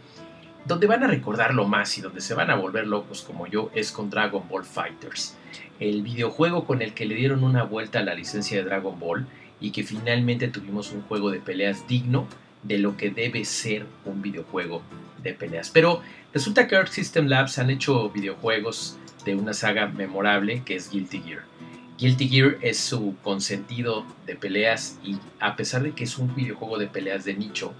donde 0.64 0.88
van 0.88 1.04
a 1.04 1.06
recordarlo 1.06 1.68
más 1.68 1.96
y 1.96 2.00
donde 2.00 2.20
se 2.20 2.34
van 2.34 2.50
a 2.50 2.56
volver 2.56 2.88
locos 2.88 3.22
como 3.22 3.46
yo 3.46 3.70
es 3.76 3.92
con 3.92 4.10
Dragon 4.10 4.48
Ball 4.48 4.64
Fighters, 4.64 5.36
el 5.78 6.02
videojuego 6.02 6.64
con 6.64 6.82
el 6.82 6.92
que 6.92 7.06
le 7.06 7.14
dieron 7.14 7.44
una 7.44 7.62
vuelta 7.62 8.00
a 8.00 8.02
la 8.02 8.14
licencia 8.14 8.58
de 8.58 8.64
Dragon 8.64 8.98
Ball 8.98 9.28
y 9.60 9.70
que 9.70 9.84
finalmente 9.84 10.48
tuvimos 10.48 10.90
un 10.90 11.02
juego 11.02 11.30
de 11.30 11.38
peleas 11.38 11.86
digno 11.86 12.26
de 12.62 12.78
lo 12.78 12.96
que 12.96 13.10
debe 13.10 13.44
ser 13.44 13.86
un 14.04 14.22
videojuego 14.22 14.82
de 15.22 15.34
peleas. 15.34 15.70
Pero 15.70 16.02
resulta 16.32 16.66
que 16.66 16.76
Arc 16.76 16.88
System 16.88 17.26
Labs 17.26 17.58
han 17.58 17.70
hecho 17.70 18.10
videojuegos 18.10 18.98
de 19.24 19.34
una 19.34 19.52
saga 19.52 19.86
memorable 19.86 20.62
que 20.64 20.76
es 20.76 20.90
Guilty 20.90 21.20
Gear. 21.20 21.42
Guilty 21.98 22.28
Gear 22.28 22.58
es 22.60 22.78
su 22.78 23.16
consentido 23.22 24.06
de 24.24 24.36
peleas 24.36 24.98
y 25.02 25.18
a 25.40 25.56
pesar 25.56 25.82
de 25.82 25.92
que 25.92 26.04
es 26.04 26.16
un 26.18 26.34
videojuego 26.34 26.78
de 26.78 26.86
peleas 26.86 27.24
de 27.24 27.34
nicho, 27.34 27.74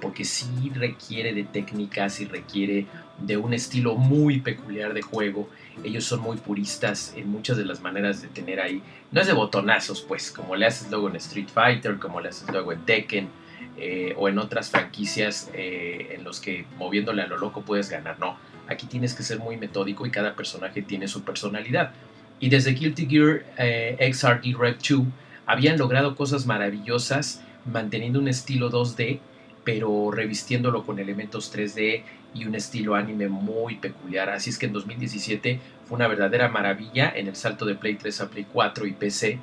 porque 0.00 0.24
sí 0.24 0.70
requiere 0.74 1.32
de 1.32 1.44
técnicas 1.44 2.20
y 2.20 2.26
requiere 2.26 2.86
de 3.18 3.36
un 3.38 3.54
estilo 3.54 3.94
muy 3.94 4.40
peculiar 4.40 4.92
de 4.92 5.00
juego. 5.00 5.48
Ellos 5.82 6.04
son 6.04 6.20
muy 6.20 6.36
puristas 6.36 7.14
en 7.16 7.30
muchas 7.30 7.56
de 7.56 7.64
las 7.64 7.80
maneras 7.80 8.20
de 8.20 8.28
tener 8.28 8.60
ahí. 8.60 8.82
No 9.10 9.20
es 9.22 9.26
de 9.26 9.32
botonazos, 9.32 10.02
pues, 10.02 10.30
como 10.30 10.54
le 10.54 10.66
haces 10.66 10.90
luego 10.90 11.08
en 11.08 11.16
Street 11.16 11.48
Fighter, 11.48 11.98
como 11.98 12.20
le 12.20 12.28
haces 12.28 12.50
luego 12.50 12.72
en 12.72 12.84
Tekken, 12.84 13.28
eh, 13.76 14.14
o 14.16 14.28
en 14.28 14.38
otras 14.38 14.70
franquicias 14.70 15.50
eh, 15.54 16.14
en 16.16 16.24
los 16.24 16.40
que 16.40 16.64
moviéndole 16.78 17.22
a 17.22 17.26
lo 17.26 17.38
loco 17.38 17.62
puedes 17.62 17.90
ganar. 17.90 18.18
No, 18.18 18.36
aquí 18.68 18.86
tienes 18.86 19.14
que 19.14 19.22
ser 19.22 19.38
muy 19.38 19.56
metódico 19.56 20.06
y 20.06 20.10
cada 20.10 20.34
personaje 20.34 20.82
tiene 20.82 21.08
su 21.08 21.22
personalidad. 21.22 21.92
Y 22.40 22.48
desde 22.48 22.72
Guilty 22.72 23.06
Gear 23.06 23.44
eh, 23.58 24.12
XRD 24.12 24.56
Rev 24.58 24.78
2 24.78 25.06
habían 25.46 25.78
logrado 25.78 26.16
cosas 26.16 26.46
maravillosas 26.46 27.42
manteniendo 27.64 28.18
un 28.18 28.28
estilo 28.28 28.70
2D 28.70 29.20
pero 29.64 30.10
revistiéndolo 30.10 30.84
con 30.84 30.98
elementos 30.98 31.54
3D 31.54 32.02
y 32.34 32.46
un 32.46 32.54
estilo 32.54 32.94
anime 32.94 33.28
muy 33.28 33.76
peculiar. 33.76 34.30
Así 34.30 34.50
es 34.50 34.58
que 34.58 34.66
en 34.66 34.72
2017 34.72 35.60
fue 35.86 35.96
una 35.96 36.08
verdadera 36.08 36.48
maravilla 36.48 37.12
en 37.14 37.28
el 37.28 37.36
salto 37.36 37.64
de 37.64 37.74
Play 37.74 37.94
3 37.94 38.20
a 38.22 38.28
Play 38.28 38.46
4 38.52 38.86
y 38.86 38.92
PC 38.92 39.38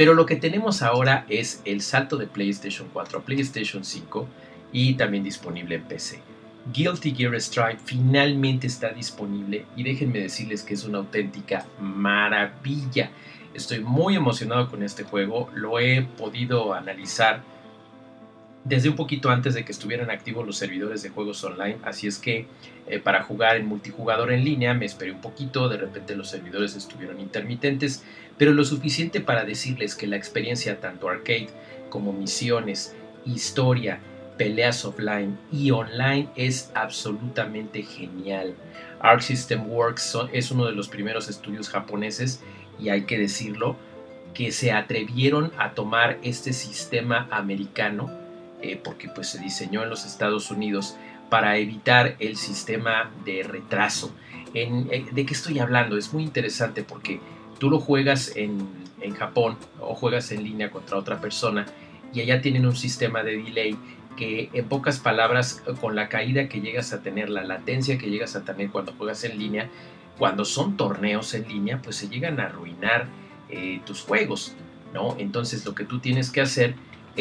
pero 0.00 0.14
lo 0.14 0.24
que 0.24 0.36
tenemos 0.36 0.80
ahora 0.80 1.26
es 1.28 1.60
el 1.66 1.82
salto 1.82 2.16
de 2.16 2.26
PlayStation 2.26 2.88
4 2.90 3.18
a 3.18 3.22
PlayStation 3.22 3.84
5 3.84 4.26
y 4.72 4.94
también 4.94 5.22
disponible 5.22 5.74
en 5.74 5.82
PC. 5.82 6.22
Guilty 6.72 7.14
Gear 7.14 7.38
Strive 7.38 7.76
finalmente 7.84 8.66
está 8.66 8.92
disponible 8.94 9.66
y 9.76 9.82
déjenme 9.82 10.20
decirles 10.20 10.62
que 10.62 10.72
es 10.72 10.86
una 10.86 10.96
auténtica 10.96 11.66
maravilla. 11.78 13.10
Estoy 13.52 13.80
muy 13.80 14.16
emocionado 14.16 14.70
con 14.70 14.82
este 14.82 15.02
juego, 15.02 15.50
lo 15.54 15.78
he 15.78 16.00
podido 16.00 16.72
analizar 16.72 17.42
desde 18.70 18.88
un 18.88 18.94
poquito 18.94 19.30
antes 19.30 19.54
de 19.54 19.64
que 19.64 19.72
estuvieran 19.72 20.12
activos 20.12 20.46
los 20.46 20.56
servidores 20.56 21.02
de 21.02 21.08
juegos 21.08 21.42
online, 21.42 21.78
así 21.82 22.06
es 22.06 22.18
que 22.18 22.46
eh, 22.86 23.00
para 23.00 23.24
jugar 23.24 23.56
en 23.56 23.66
multijugador 23.66 24.30
en 24.30 24.44
línea 24.44 24.74
me 24.74 24.86
esperé 24.86 25.10
un 25.10 25.20
poquito, 25.20 25.68
de 25.68 25.76
repente 25.76 26.14
los 26.14 26.30
servidores 26.30 26.76
estuvieron 26.76 27.18
intermitentes, 27.18 28.04
pero 28.38 28.52
lo 28.52 28.64
suficiente 28.64 29.20
para 29.20 29.44
decirles 29.44 29.96
que 29.96 30.06
la 30.06 30.14
experiencia 30.14 30.80
tanto 30.80 31.08
arcade 31.08 31.48
como 31.90 32.12
misiones, 32.12 32.94
historia, 33.26 33.98
peleas 34.38 34.84
offline 34.84 35.36
y 35.50 35.72
online 35.72 36.28
es 36.36 36.70
absolutamente 36.74 37.82
genial. 37.82 38.54
Arc 39.00 39.20
System 39.20 39.68
Works 39.68 40.16
es 40.32 40.52
uno 40.52 40.64
de 40.66 40.72
los 40.72 40.86
primeros 40.86 41.28
estudios 41.28 41.68
japoneses 41.68 42.40
y 42.78 42.90
hay 42.90 43.02
que 43.02 43.18
decirlo 43.18 43.76
que 44.32 44.52
se 44.52 44.70
atrevieron 44.70 45.50
a 45.58 45.72
tomar 45.72 46.18
este 46.22 46.52
sistema 46.52 47.26
americano 47.32 48.19
eh, 48.62 48.80
porque 48.82 49.08
pues 49.08 49.28
se 49.28 49.38
diseñó 49.38 49.82
en 49.82 49.90
los 49.90 50.04
Estados 50.04 50.50
Unidos 50.50 50.96
para 51.28 51.56
evitar 51.58 52.16
el 52.18 52.36
sistema 52.36 53.10
de 53.24 53.42
retraso. 53.42 54.12
Eh, 54.54 55.06
¿De 55.12 55.26
qué 55.26 55.34
estoy 55.34 55.58
hablando? 55.60 55.96
Es 55.96 56.12
muy 56.12 56.24
interesante 56.24 56.82
porque 56.82 57.20
tú 57.58 57.70
lo 57.70 57.78
juegas 57.78 58.32
en, 58.36 58.68
en 59.00 59.14
Japón 59.14 59.56
o 59.80 59.94
juegas 59.94 60.32
en 60.32 60.42
línea 60.42 60.70
contra 60.70 60.98
otra 60.98 61.20
persona 61.20 61.66
y 62.12 62.20
allá 62.20 62.40
tienen 62.40 62.66
un 62.66 62.76
sistema 62.76 63.22
de 63.22 63.36
delay 63.36 63.76
que 64.16 64.50
en 64.52 64.66
pocas 64.66 64.98
palabras 64.98 65.62
con 65.80 65.94
la 65.94 66.08
caída 66.08 66.48
que 66.48 66.60
llegas 66.60 66.92
a 66.92 67.02
tener, 67.02 67.30
la 67.30 67.44
latencia 67.44 67.96
que 67.96 68.10
llegas 68.10 68.36
a 68.36 68.44
tener 68.44 68.70
cuando 68.70 68.92
juegas 68.92 69.24
en 69.24 69.38
línea, 69.38 69.68
cuando 70.18 70.44
son 70.44 70.76
torneos 70.76 71.32
en 71.34 71.48
línea, 71.48 71.80
pues 71.80 71.96
se 71.96 72.08
llegan 72.08 72.40
a 72.40 72.46
arruinar 72.46 73.06
eh, 73.48 73.80
tus 73.86 74.02
juegos, 74.02 74.54
¿no? 74.92 75.16
Entonces 75.18 75.64
lo 75.64 75.74
que 75.74 75.84
tú 75.84 76.00
tienes 76.00 76.30
que 76.30 76.40
hacer 76.40 76.74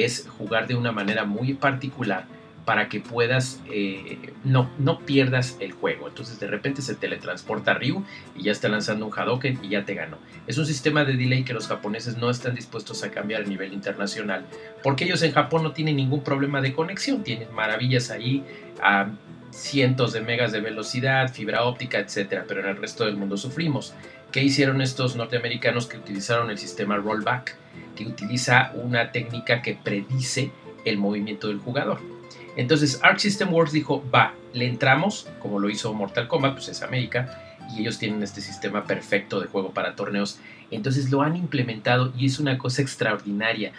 es 0.04 0.28
jugar 0.38 0.68
de 0.68 0.76
una 0.76 0.92
manera 0.92 1.26
muy 1.26 1.54
particular 1.54 2.26
para 2.70 2.88
que 2.88 3.00
puedas, 3.00 3.60
eh, 3.72 4.32
no, 4.44 4.70
no 4.78 5.00
pierdas 5.00 5.58
el 5.60 5.72
juego. 5.72 6.08
Entonces 6.08 6.40
de 6.40 6.46
repente 6.46 6.84
se 6.84 6.94
teletransporta 6.94 7.72
a 7.72 7.74
Ryu 7.74 8.04
y 8.36 8.44
ya 8.44 8.52
está 8.52 8.70
lanzando 8.70 9.08
un 9.08 9.12
Hadoken 9.12 9.60
y 9.64 9.70
ya 9.70 9.86
te 9.86 9.96
ganó. 9.96 10.20
Es 10.46 10.60
un 10.60 10.68
sistema 10.68 11.04
de 11.04 11.18
delay 11.18 11.44
que 11.44 11.54
los 11.54 11.68
japoneses 11.68 12.18
no 12.18 12.30
están 12.30 12.54
dispuestos 12.54 13.04
a 13.04 13.10
cambiar 13.10 13.42
a 13.42 13.46
nivel 13.46 13.74
internacional, 13.74 14.46
porque 14.84 15.06
ellos 15.06 15.24
en 15.24 15.32
Japón 15.32 15.64
no 15.64 15.72
tienen 15.72 15.96
ningún 15.96 16.24
problema 16.24 16.62
de 16.62 16.74
conexión, 16.74 17.24
tienen 17.24 17.52
maravillas 17.56 18.12
ahí 18.12 18.44
a 18.84 19.10
cientos 19.52 20.14
de 20.14 20.22
megas 20.22 20.52
de 20.52 20.62
velocidad, 20.62 21.34
fibra 21.34 21.64
óptica, 21.64 21.98
etcétera, 21.98 22.46
pero 22.48 22.62
en 22.62 22.68
el 22.68 22.78
resto 22.78 23.06
del 23.06 23.18
mundo 23.18 23.36
sufrimos. 23.36 23.96
¿Qué 24.32 24.44
hicieron 24.44 24.82
estos 24.82 25.16
norteamericanos 25.16 25.88
que 25.88 25.98
utilizaron 25.98 26.52
el 26.52 26.60
sistema 26.60 26.98
rollback, 26.98 27.56
que 27.96 28.06
utiliza 28.06 28.72
una 28.76 29.12
técnica 29.12 29.64
que 29.64 29.74
predice 29.74 30.52
el 30.86 31.00
movimiento 31.00 31.48
del 31.48 31.58
jugador? 31.58 32.00
Entonces 32.56 33.00
Arc 33.02 33.18
System 33.18 33.52
Works 33.52 33.72
dijo, 33.72 34.04
va, 34.14 34.34
le 34.54 34.68
entramos, 34.68 35.28
como 35.40 35.60
lo 35.60 35.70
hizo 35.70 35.94
Mortal 35.94 36.28
Kombat, 36.28 36.54
pues 36.54 36.68
es 36.68 36.84
América, 36.84 37.58
y 37.76 37.82
ellos 37.82 37.98
tienen 37.98 38.22
este 38.22 38.42
sistema 38.42 38.84
perfecto 38.84 39.40
de 39.40 39.48
juego 39.48 39.72
para 39.72 39.96
torneos. 39.96 40.40
Entonces 40.70 41.10
lo 41.10 41.24
han 41.24 41.36
implementado 41.36 42.14
y 42.16 42.28
es 42.28 42.40
una 42.40 42.60
cosa 42.60 42.84
extraordinaria. 42.84 43.72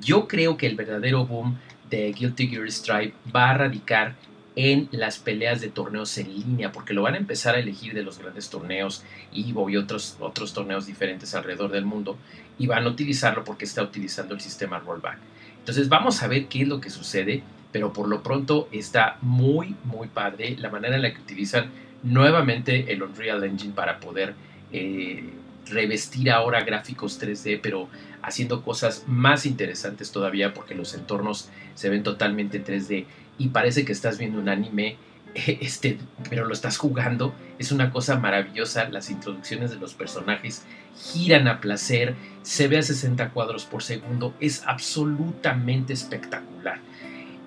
Yo 0.00 0.28
creo 0.28 0.56
que 0.56 0.66
el 0.68 0.76
verdadero 0.76 1.26
boom 1.26 1.58
de 1.90 2.12
Guilty 2.12 2.46
Gear 2.46 2.70
Strive 2.70 3.12
va 3.34 3.50
a 3.50 3.58
radicar 3.58 4.14
en 4.56 4.88
las 4.90 5.18
peleas 5.18 5.60
de 5.60 5.68
torneos 5.68 6.18
en 6.18 6.34
línea, 6.34 6.72
porque 6.72 6.94
lo 6.94 7.02
van 7.02 7.14
a 7.14 7.18
empezar 7.18 7.54
a 7.54 7.60
elegir 7.60 7.94
de 7.94 8.02
los 8.02 8.18
grandes 8.18 8.50
torneos, 8.50 9.04
Evo 9.32 9.70
y 9.70 9.76
otros, 9.76 10.16
otros 10.18 10.52
torneos 10.52 10.86
diferentes 10.86 11.34
alrededor 11.34 11.70
del 11.70 11.84
mundo, 11.84 12.18
y 12.58 12.66
van 12.66 12.84
a 12.84 12.88
utilizarlo 12.88 13.44
porque 13.44 13.66
está 13.66 13.82
utilizando 13.82 14.34
el 14.34 14.40
sistema 14.40 14.80
rollback. 14.80 15.18
Entonces 15.58 15.88
vamos 15.88 16.22
a 16.22 16.28
ver 16.28 16.46
qué 16.46 16.62
es 16.62 16.68
lo 16.68 16.80
que 16.80 16.90
sucede 16.90 17.42
pero 17.76 17.92
por 17.92 18.08
lo 18.08 18.22
pronto 18.22 18.70
está 18.72 19.18
muy, 19.20 19.76
muy 19.84 20.08
padre 20.08 20.56
la 20.58 20.70
manera 20.70 20.96
en 20.96 21.02
la 21.02 21.12
que 21.12 21.20
utilizan 21.20 21.66
nuevamente 22.02 22.90
el 22.90 23.02
Unreal 23.02 23.44
Engine 23.44 23.74
para 23.74 24.00
poder 24.00 24.34
eh, 24.72 25.28
revestir 25.66 26.30
ahora 26.30 26.62
gráficos 26.62 27.20
3D, 27.20 27.60
pero 27.62 27.88
haciendo 28.22 28.62
cosas 28.62 29.04
más 29.06 29.44
interesantes 29.44 30.10
todavía 30.10 30.54
porque 30.54 30.74
los 30.74 30.94
entornos 30.94 31.50
se 31.74 31.90
ven 31.90 32.02
totalmente 32.02 32.64
3D 32.64 33.04
y 33.38 33.48
parece 33.48 33.84
que 33.84 33.92
estás 33.92 34.18
viendo 34.18 34.38
un 34.38 34.48
anime 34.48 34.96
este, 35.60 35.98
pero 36.30 36.46
lo 36.46 36.52
estás 36.52 36.78
jugando, 36.78 37.34
es 37.58 37.72
una 37.72 37.90
cosa 37.90 38.18
maravillosa, 38.18 38.88
las 38.88 39.10
introducciones 39.10 39.70
de 39.70 39.76
los 39.76 39.94
personajes 39.94 40.64
giran 40.96 41.46
a 41.46 41.60
placer, 41.60 42.14
se 42.42 42.68
ve 42.68 42.78
a 42.78 42.82
60 42.82 43.30
cuadros 43.30 43.64
por 43.66 43.82
segundo, 43.82 44.34
es 44.40 44.62
absolutamente 44.66 45.92
espectacular. 45.92 46.80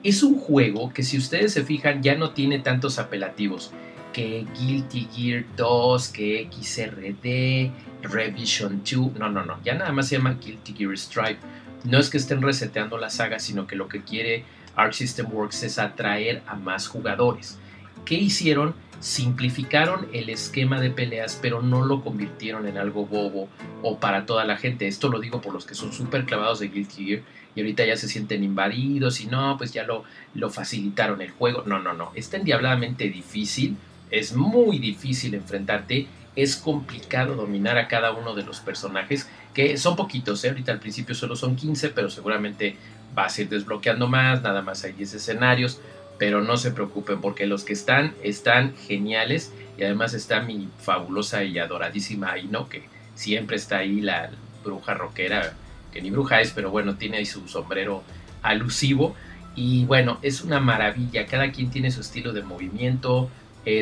Es 0.03 0.23
un 0.23 0.39
juego 0.39 0.93
que 0.93 1.03
si 1.03 1.17
ustedes 1.17 1.53
se 1.53 1.63
fijan 1.63 2.01
ya 2.03 2.15
no 2.15 2.31
tiene 2.31 2.59
tantos 2.59 2.99
apelativos 2.99 3.71
que 4.13 4.45
Guilty 4.57 5.07
Gear 5.13 5.45
2, 5.57 6.09
que 6.09 6.49
XRD, 6.51 8.07
Revision 8.07 8.81
2, 8.83 9.19
no, 9.19 9.29
no, 9.29 9.45
no, 9.45 9.59
ya 9.63 9.73
nada 9.75 9.91
más 9.91 10.07
se 10.07 10.17
llama 10.17 10.37
Guilty 10.39 10.73
Gear 10.73 10.97
Stripe. 10.97 11.39
No 11.85 11.97
es 11.97 12.09
que 12.09 12.17
estén 12.17 12.41
reseteando 12.41 12.97
la 12.97 13.09
saga, 13.09 13.39
sino 13.39 13.65
que 13.65 13.77
lo 13.77 13.87
que 13.87 14.03
quiere 14.03 14.43
Arc 14.79 14.93
System 14.93 15.27
Works 15.33 15.63
es 15.63 15.77
atraer 15.77 16.41
a 16.47 16.55
más 16.55 16.87
jugadores. 16.87 17.57
¿Qué 18.05 18.15
hicieron? 18.15 18.73
Simplificaron 19.01 20.07
el 20.13 20.29
esquema 20.29 20.79
de 20.79 20.89
peleas, 20.89 21.37
pero 21.41 21.61
no 21.61 21.85
lo 21.85 22.01
convirtieron 22.01 22.65
en 22.65 22.77
algo 22.77 23.05
bobo 23.05 23.49
o 23.81 23.99
para 23.99 24.25
toda 24.25 24.45
la 24.45 24.57
gente. 24.57 24.87
Esto 24.87 25.09
lo 25.09 25.19
digo 25.19 25.41
por 25.41 25.53
los 25.53 25.65
que 25.65 25.75
son 25.75 25.91
súper 25.91 26.25
clavados 26.25 26.59
de 26.59 26.69
Guilty 26.69 27.05
Gear 27.05 27.21
y 27.55 27.59
ahorita 27.59 27.85
ya 27.85 27.97
se 27.97 28.07
sienten 28.07 28.43
invadidos 28.43 29.19
y 29.19 29.27
no, 29.27 29.57
pues 29.57 29.73
ya 29.73 29.83
lo, 29.83 30.05
lo 30.33 30.49
facilitaron 30.49 31.21
el 31.21 31.31
juego. 31.31 31.63
No, 31.65 31.79
no, 31.79 31.93
no. 31.93 32.11
Está 32.15 32.37
endiabladamente 32.37 33.09
difícil. 33.09 33.75
Es 34.11 34.33
muy 34.33 34.79
difícil 34.79 35.33
enfrentarte 35.33 36.07
es 36.35 36.55
complicado 36.55 37.35
dominar 37.35 37.77
a 37.77 37.87
cada 37.87 38.13
uno 38.13 38.33
de 38.35 38.43
los 38.43 38.59
personajes, 38.59 39.29
que 39.53 39.77
son 39.77 39.95
poquitos, 39.95 40.43
¿eh? 40.43 40.49
ahorita 40.49 40.71
al 40.71 40.79
principio 40.79 41.15
solo 41.15 41.35
son 41.35 41.55
15, 41.55 41.89
pero 41.89 42.09
seguramente 42.09 42.77
vas 43.13 43.37
a 43.37 43.41
ir 43.41 43.49
desbloqueando 43.49 44.07
más, 44.07 44.41
nada 44.41 44.61
más 44.61 44.83
hay 44.83 44.93
10 44.93 45.15
escenarios, 45.15 45.79
pero 46.17 46.41
no 46.41 46.57
se 46.57 46.71
preocupen 46.71 47.21
porque 47.21 47.47
los 47.47 47.63
que 47.63 47.73
están 47.73 48.13
están 48.23 48.75
geniales 48.87 49.51
y 49.77 49.83
además 49.83 50.13
está 50.13 50.41
mi 50.41 50.67
fabulosa 50.81 51.43
y 51.43 51.57
adoradísima 51.57 52.31
Aino, 52.31 52.67
que 52.67 52.83
siempre 53.15 53.55
está 53.55 53.77
ahí 53.77 54.01
la 54.01 54.29
bruja 54.63 54.93
rockera, 54.93 55.53
que 55.91 56.01
ni 56.01 56.11
bruja 56.11 56.41
es, 56.41 56.51
pero 56.51 56.69
bueno, 56.69 56.95
tiene 56.95 57.17
ahí 57.17 57.25
su 57.25 57.47
sombrero 57.47 58.03
alusivo. 58.41 59.15
Y 59.55 59.85
bueno, 59.85 60.19
es 60.21 60.41
una 60.41 60.59
maravilla, 60.59 61.25
cada 61.25 61.51
quien 61.51 61.69
tiene 61.69 61.91
su 61.91 62.01
estilo 62.01 62.33
de 62.33 62.43
movimiento, 62.43 63.29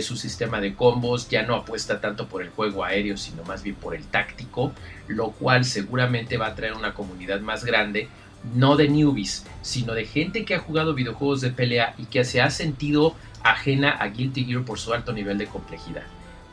su 0.01 0.17
sistema 0.17 0.59
de 0.59 0.75
combos 0.75 1.29
ya 1.29 1.43
no 1.43 1.55
apuesta 1.55 2.01
tanto 2.01 2.27
por 2.27 2.41
el 2.41 2.49
juego 2.49 2.83
aéreo, 2.83 3.15
sino 3.15 3.43
más 3.43 3.63
bien 3.63 3.75
por 3.75 3.95
el 3.95 4.03
táctico, 4.05 4.73
lo 5.07 5.31
cual 5.31 5.63
seguramente 5.63 6.37
va 6.37 6.47
a 6.47 6.55
traer 6.55 6.73
una 6.73 6.93
comunidad 6.93 7.39
más 7.39 7.63
grande, 7.63 8.09
no 8.53 8.75
de 8.75 8.89
newbies, 8.89 9.45
sino 9.61 9.93
de 9.93 10.05
gente 10.05 10.45
que 10.45 10.55
ha 10.55 10.59
jugado 10.59 10.93
videojuegos 10.93 11.41
de 11.41 11.51
pelea 11.51 11.95
y 11.97 12.05
que 12.05 12.25
se 12.25 12.41
ha 12.41 12.49
sentido 12.49 13.15
ajena 13.43 13.91
a 13.91 14.07
Guilty 14.07 14.45
Gear 14.45 14.63
por 14.63 14.79
su 14.79 14.93
alto 14.93 15.13
nivel 15.13 15.37
de 15.37 15.47
complejidad. 15.47 16.03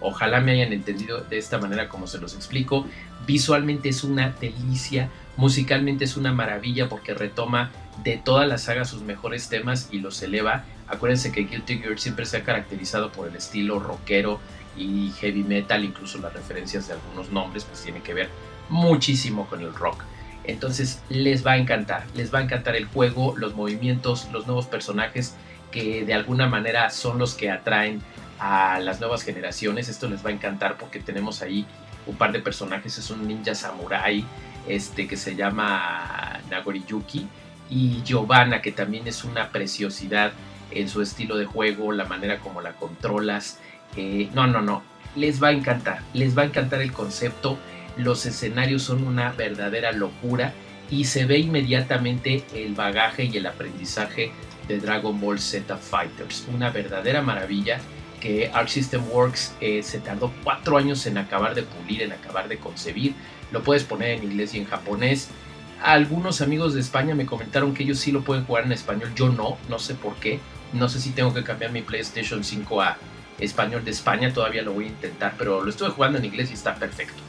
Ojalá 0.01 0.41
me 0.41 0.53
hayan 0.53 0.73
entendido 0.73 1.23
de 1.23 1.39
esta 1.39 1.59
manera 1.59 1.89
como 1.89 2.07
se 2.07 2.19
los 2.19 2.35
explico. 2.35 2.87
Visualmente 3.27 3.89
es 3.89 4.05
una 4.05 4.31
delicia, 4.41 5.09
musicalmente 5.37 6.05
es 6.05 6.17
una 6.17 6.33
maravilla 6.33 6.89
porque 6.89 7.15
retoma 7.15 7.71
de 8.03 8.17
toda 8.17 8.47
la 8.47 8.59
saga 8.59 8.85
sus 8.85 9.03
mejores 9.03 9.49
temas 9.49 9.89
y 9.93 9.99
los 9.99 10.21
eleva 10.23 10.65
Acuérdense 10.87 11.33
que 11.33 11.43
Guilty 11.43 11.79
Gear 11.79 11.99
siempre 11.99 12.27
se 12.27 12.37
ha 12.37 12.45
caracterizado 12.45 13.11
por 13.11 13.29
el 13.29 13.37
estilo 13.37 13.79
rockero 13.79 14.39
y 14.77 15.13
heavy 15.19 15.43
metal, 15.43 15.85
incluso 15.85 16.19
las 16.19 16.33
referencias 16.33 16.89
de 16.89 16.95
algunos 16.95 17.31
nombres 17.31 17.65
pues 17.65 17.83
tienen 17.83 18.03
que 18.03 18.13
ver 18.13 18.29
muchísimo 18.69 19.47
con 19.47 19.61
el 19.61 19.75
rock. 19.75 20.03
Entonces 20.45 21.01
les 21.09 21.47
va 21.47 21.53
a 21.53 21.57
encantar, 21.57 22.05
les 22.15 22.35
va 22.35 22.41
a 22.41 22.43
encantar 22.43 22.77
el 22.77 22.85
juego, 22.87 23.35
los 23.37 23.55
movimientos, 23.55 24.29
los 24.31 24.47
nuevos 24.47 24.67
personajes 24.67 25.35
que 25.71 26.05
de 26.05 26.13
alguna 26.13 26.49
manera 26.49 26.91
son 26.91 27.19
los 27.19 27.35
que 27.35 27.51
atraen 27.51 28.03
a 28.39 28.79
las 28.79 29.01
nuevas 29.01 29.23
generaciones. 29.23 29.89
Esto 29.89 30.09
les 30.09 30.25
va 30.25 30.31
a 30.31 30.33
encantar 30.33 30.77
porque 30.77 31.01
tenemos 31.01 31.41
ahí 31.41 31.67
un 32.07 32.17
par 32.17 32.33
de 32.33 32.41
personajes, 32.41 32.99
es 32.99 33.11
un 33.11 33.27
ninja 33.27 33.55
samurai 33.55 34.23
este, 34.69 35.09
que 35.09 35.17
se 35.17 35.35
llama 35.35 36.41
Nagoriyuki 36.51 37.27
y 37.71 38.03
Giovanna 38.03 38.61
que 38.61 38.73
también 38.73 39.07
es 39.07 39.25
una 39.25 39.51
preciosidad 39.51 40.33
en 40.71 40.89
su 40.89 41.03
estilo 41.03 41.37
de 41.37 41.45
juego, 41.45 41.93
la 41.93 42.05
manera 42.05 42.41
como 42.41 42.61
la 42.61 42.73
controlas. 42.73 43.59
Eh, 43.97 44.29
no, 44.35 44.47
no, 44.47 44.61
no, 44.61 44.83
les 45.17 45.43
va 45.43 45.49
a 45.49 45.53
encantar, 45.53 46.01
les 46.13 46.37
va 46.37 46.43
a 46.43 46.47
encantar 46.47 46.83
el 46.83 46.93
concepto, 46.93 47.59
los 47.97 48.27
escenarios 48.27 48.83
son 48.83 49.07
una 49.07 49.33
verdadera 49.33 49.93
locura 49.93 50.53
y 50.91 51.05
se 51.05 51.27
ve 51.27 51.39
inmediatamente 51.39 52.45
el 52.55 52.75
bagaje 52.75 53.25
y 53.25 53.37
el 53.37 53.47
aprendizaje 53.47 54.33
de 54.69 54.79
Dragon 54.79 55.21
Ball 55.21 55.39
Z 55.39 55.77
Fighters, 55.77 56.47
una 56.53 56.71
verdadera 56.71 57.23
maravilla 57.23 57.81
que 58.21 58.51
Arc 58.53 58.69
System 58.69 59.03
Works 59.11 59.55
eh, 59.61 59.83
se 59.83 59.99
tardó 59.99 60.33
cuatro 60.43 60.79
años 60.79 61.07
en 61.07 61.19
acabar 61.19 61.55
de 61.55 61.63
pulir, 61.63 62.03
en 62.03 62.13
acabar 62.13 62.49
de 62.49 62.57
concebir. 62.57 63.15
Lo 63.53 63.63
puedes 63.63 63.85
poner 63.85 64.13
en 64.13 64.25
inglés 64.25 64.55
y 64.55 64.59
en 64.59 64.65
japonés. 64.65 65.29
Algunos 65.83 66.41
amigos 66.41 66.75
de 66.75 66.81
España 66.81 67.15
me 67.15 67.27
comentaron 67.27 67.75
que 67.75 67.83
ellos 67.83 67.99
sí 67.99 68.13
lo 68.13 68.23
pueden 68.23 68.45
jugar 68.45 68.65
en 68.65 68.73
español, 68.73 69.13
yo 69.15 69.29
no, 69.29 69.59
no 69.69 69.79
sé 69.79 69.95
por 69.95 70.15
qué. 70.17 70.41
No 70.73 70.89
sé 70.89 71.01
si 71.01 71.11
tengo 71.11 71.33
que 71.33 71.45
cambiar 71.45 71.73
mi 71.73 71.83
PlayStation 71.83 72.43
5 72.43 72.83
a 72.83 72.97
español 73.39 73.85
de 73.85 73.91
España, 73.91 74.33
todavía 74.33 74.63
lo 74.63 74.73
voy 74.73 74.87
a 74.87 74.89
intentar, 74.89 75.35
pero 75.39 75.63
lo 75.63 75.71
estuve 75.71 75.91
jugando 75.91 76.19
en 76.19 76.25
inglés 76.25 76.51
y 76.51 76.55
está 76.55 76.75
perfecto. 76.77 77.23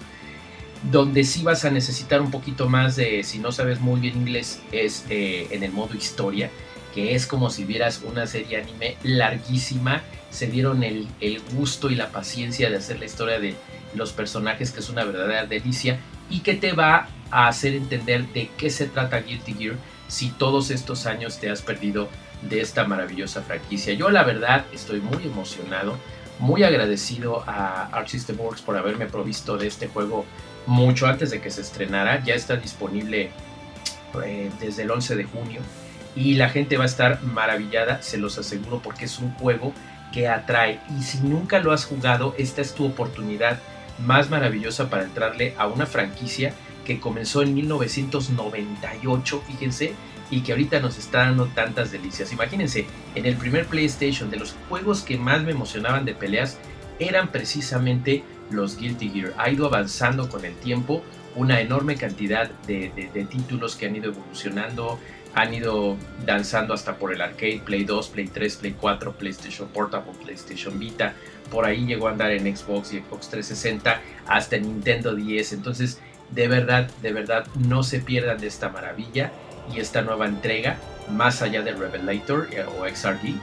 Donde 0.91 1.23
sí 1.23 1.43
vas 1.43 1.65
a 1.65 1.71
necesitar 1.71 2.21
un 2.21 2.31
poquito 2.31 2.69
más 2.69 2.95
de, 2.95 3.23
si 3.23 3.39
no 3.39 3.51
sabes 3.51 3.79
muy 3.79 3.99
bien 3.99 4.17
inglés, 4.17 4.62
es 4.71 5.05
eh, 5.10 5.47
en 5.51 5.63
el 5.63 5.71
modo 5.71 5.95
historia, 5.95 6.49
que 6.93 7.15
es 7.15 7.27
como 7.27 7.49
si 7.49 7.65
vieras 7.65 8.01
una 8.05 8.27
serie 8.27 8.62
anime 8.62 8.97
larguísima. 9.03 10.03
Se 10.29 10.47
dieron 10.47 10.84
el, 10.84 11.08
el 11.21 11.41
gusto 11.53 11.89
y 11.89 11.95
la 11.95 12.10
paciencia 12.10 12.69
de 12.69 12.77
hacer 12.77 12.99
la 12.99 13.05
historia 13.05 13.39
de 13.39 13.55
los 13.95 14.13
personajes, 14.13 14.71
que 14.71 14.79
es 14.79 14.89
una 14.89 15.03
verdadera 15.03 15.45
delicia, 15.45 15.99
y 16.29 16.39
que 16.39 16.53
te 16.53 16.73
va 16.73 17.08
a 17.31 17.47
hacer 17.47 17.75
entender 17.75 18.27
de 18.27 18.49
qué 18.57 18.69
se 18.69 18.88
trata 18.88 19.21
Guilty 19.21 19.53
Gear 19.53 19.75
si 20.07 20.29
todos 20.29 20.71
estos 20.71 21.05
años 21.05 21.39
te 21.39 21.49
has 21.49 21.61
perdido 21.61 22.09
de 22.41 22.61
esta 22.61 22.85
maravillosa 22.85 23.41
franquicia. 23.41 23.93
Yo 23.93 24.09
la 24.09 24.23
verdad 24.23 24.65
estoy 24.71 25.01
muy 25.01 25.23
emocionado, 25.23 25.97
muy 26.39 26.63
agradecido 26.63 27.43
a 27.47 27.88
Arc 27.91 28.07
System 28.07 28.39
Works 28.39 28.61
por 28.61 28.77
haberme 28.77 29.07
provisto 29.07 29.57
de 29.57 29.67
este 29.67 29.88
juego 29.88 30.25
mucho 30.65 31.07
antes 31.07 31.31
de 31.31 31.41
que 31.41 31.49
se 31.49 31.61
estrenara. 31.61 32.23
Ya 32.23 32.35
está 32.35 32.55
disponible 32.57 33.31
eh, 34.23 34.51
desde 34.59 34.83
el 34.83 34.91
11 34.91 35.15
de 35.15 35.23
junio 35.23 35.61
y 36.15 36.35
la 36.35 36.49
gente 36.49 36.77
va 36.77 36.83
a 36.83 36.88
estar 36.88 37.21
maravillada, 37.23 38.01
se 38.01 38.17
los 38.17 38.38
aseguro, 38.38 38.79
porque 38.81 39.05
es 39.05 39.19
un 39.19 39.33
juego 39.33 39.73
que 40.13 40.27
atrae. 40.27 40.79
Y 40.97 41.03
si 41.03 41.19
nunca 41.19 41.59
lo 41.59 41.71
has 41.71 41.85
jugado, 41.85 42.33
esta 42.38 42.61
es 42.61 42.73
tu 42.73 42.85
oportunidad 42.85 43.59
más 43.99 44.29
maravillosa 44.29 44.89
para 44.89 45.03
entrarle 45.03 45.53
a 45.57 45.67
una 45.67 45.85
franquicia 45.85 46.53
que 46.85 46.99
comenzó 46.99 47.41
en 47.41 47.53
1998, 47.53 49.43
fíjense, 49.45 49.93
y 50.31 50.41
que 50.41 50.53
ahorita 50.53 50.79
nos 50.79 50.97
está 50.97 51.19
dando 51.19 51.47
tantas 51.47 51.91
delicias. 51.91 52.31
Imagínense, 52.31 52.85
en 53.15 53.25
el 53.25 53.35
primer 53.35 53.65
PlayStation 53.65 54.29
de 54.31 54.37
los 54.37 54.55
juegos 54.69 55.01
que 55.01 55.17
más 55.17 55.43
me 55.43 55.51
emocionaban 55.51 56.05
de 56.05 56.13
peleas 56.13 56.57
eran 56.99 57.31
precisamente 57.31 58.23
los 58.49 58.77
Guilty 58.77 59.09
Gear. 59.09 59.33
Ha 59.37 59.49
ido 59.49 59.65
avanzando 59.65 60.29
con 60.29 60.45
el 60.45 60.55
tiempo 60.55 61.03
una 61.35 61.59
enorme 61.59 61.95
cantidad 61.95 62.49
de, 62.65 63.27
títulos 63.29 63.75
que 63.75 63.87
han 63.87 63.95
ido 63.95 64.11
evolucionando, 64.11 64.99
han 65.33 65.53
ido 65.53 65.97
danzando 66.25 66.73
hasta 66.73 66.95
por 66.95 67.13
el 67.13 67.21
arcade, 67.21 67.61
Play 67.65 67.83
2, 67.83 68.07
Play 68.09 68.27
3, 68.27 68.55
Play 68.55 68.75
4, 68.79 69.13
PlayStation 69.17 69.67
Portable, 69.67 70.13
PlayStation 70.23 70.79
Vita, 70.79 71.13
por 71.51 71.65
ahí 71.65 71.85
llegó 71.85 72.07
a 72.07 72.11
andar 72.11 72.31
en 72.31 72.55
Xbox 72.55 72.93
y 72.93 72.99
Xbox 72.99 73.29
360, 73.29 74.01
hasta 74.27 74.57
Nintendo 74.57 75.13
10. 75.13 75.53
Entonces, 75.53 75.99
de 76.31 76.47
verdad, 76.47 76.89
de 77.01 77.13
verdad, 77.13 77.45
no 77.55 77.83
se 77.83 77.99
pierdan 77.99 78.39
de 78.39 78.47
esta 78.47 78.69
maravilla 78.69 79.31
y 79.73 79.79
esta 79.79 80.01
nueva 80.01 80.25
entrega, 80.25 80.77
más 81.09 81.41
allá 81.41 81.61
de 81.61 81.71
Revelator 81.73 82.47
eh, 82.51 82.65
o 82.65 82.88
XRD, 82.88 83.35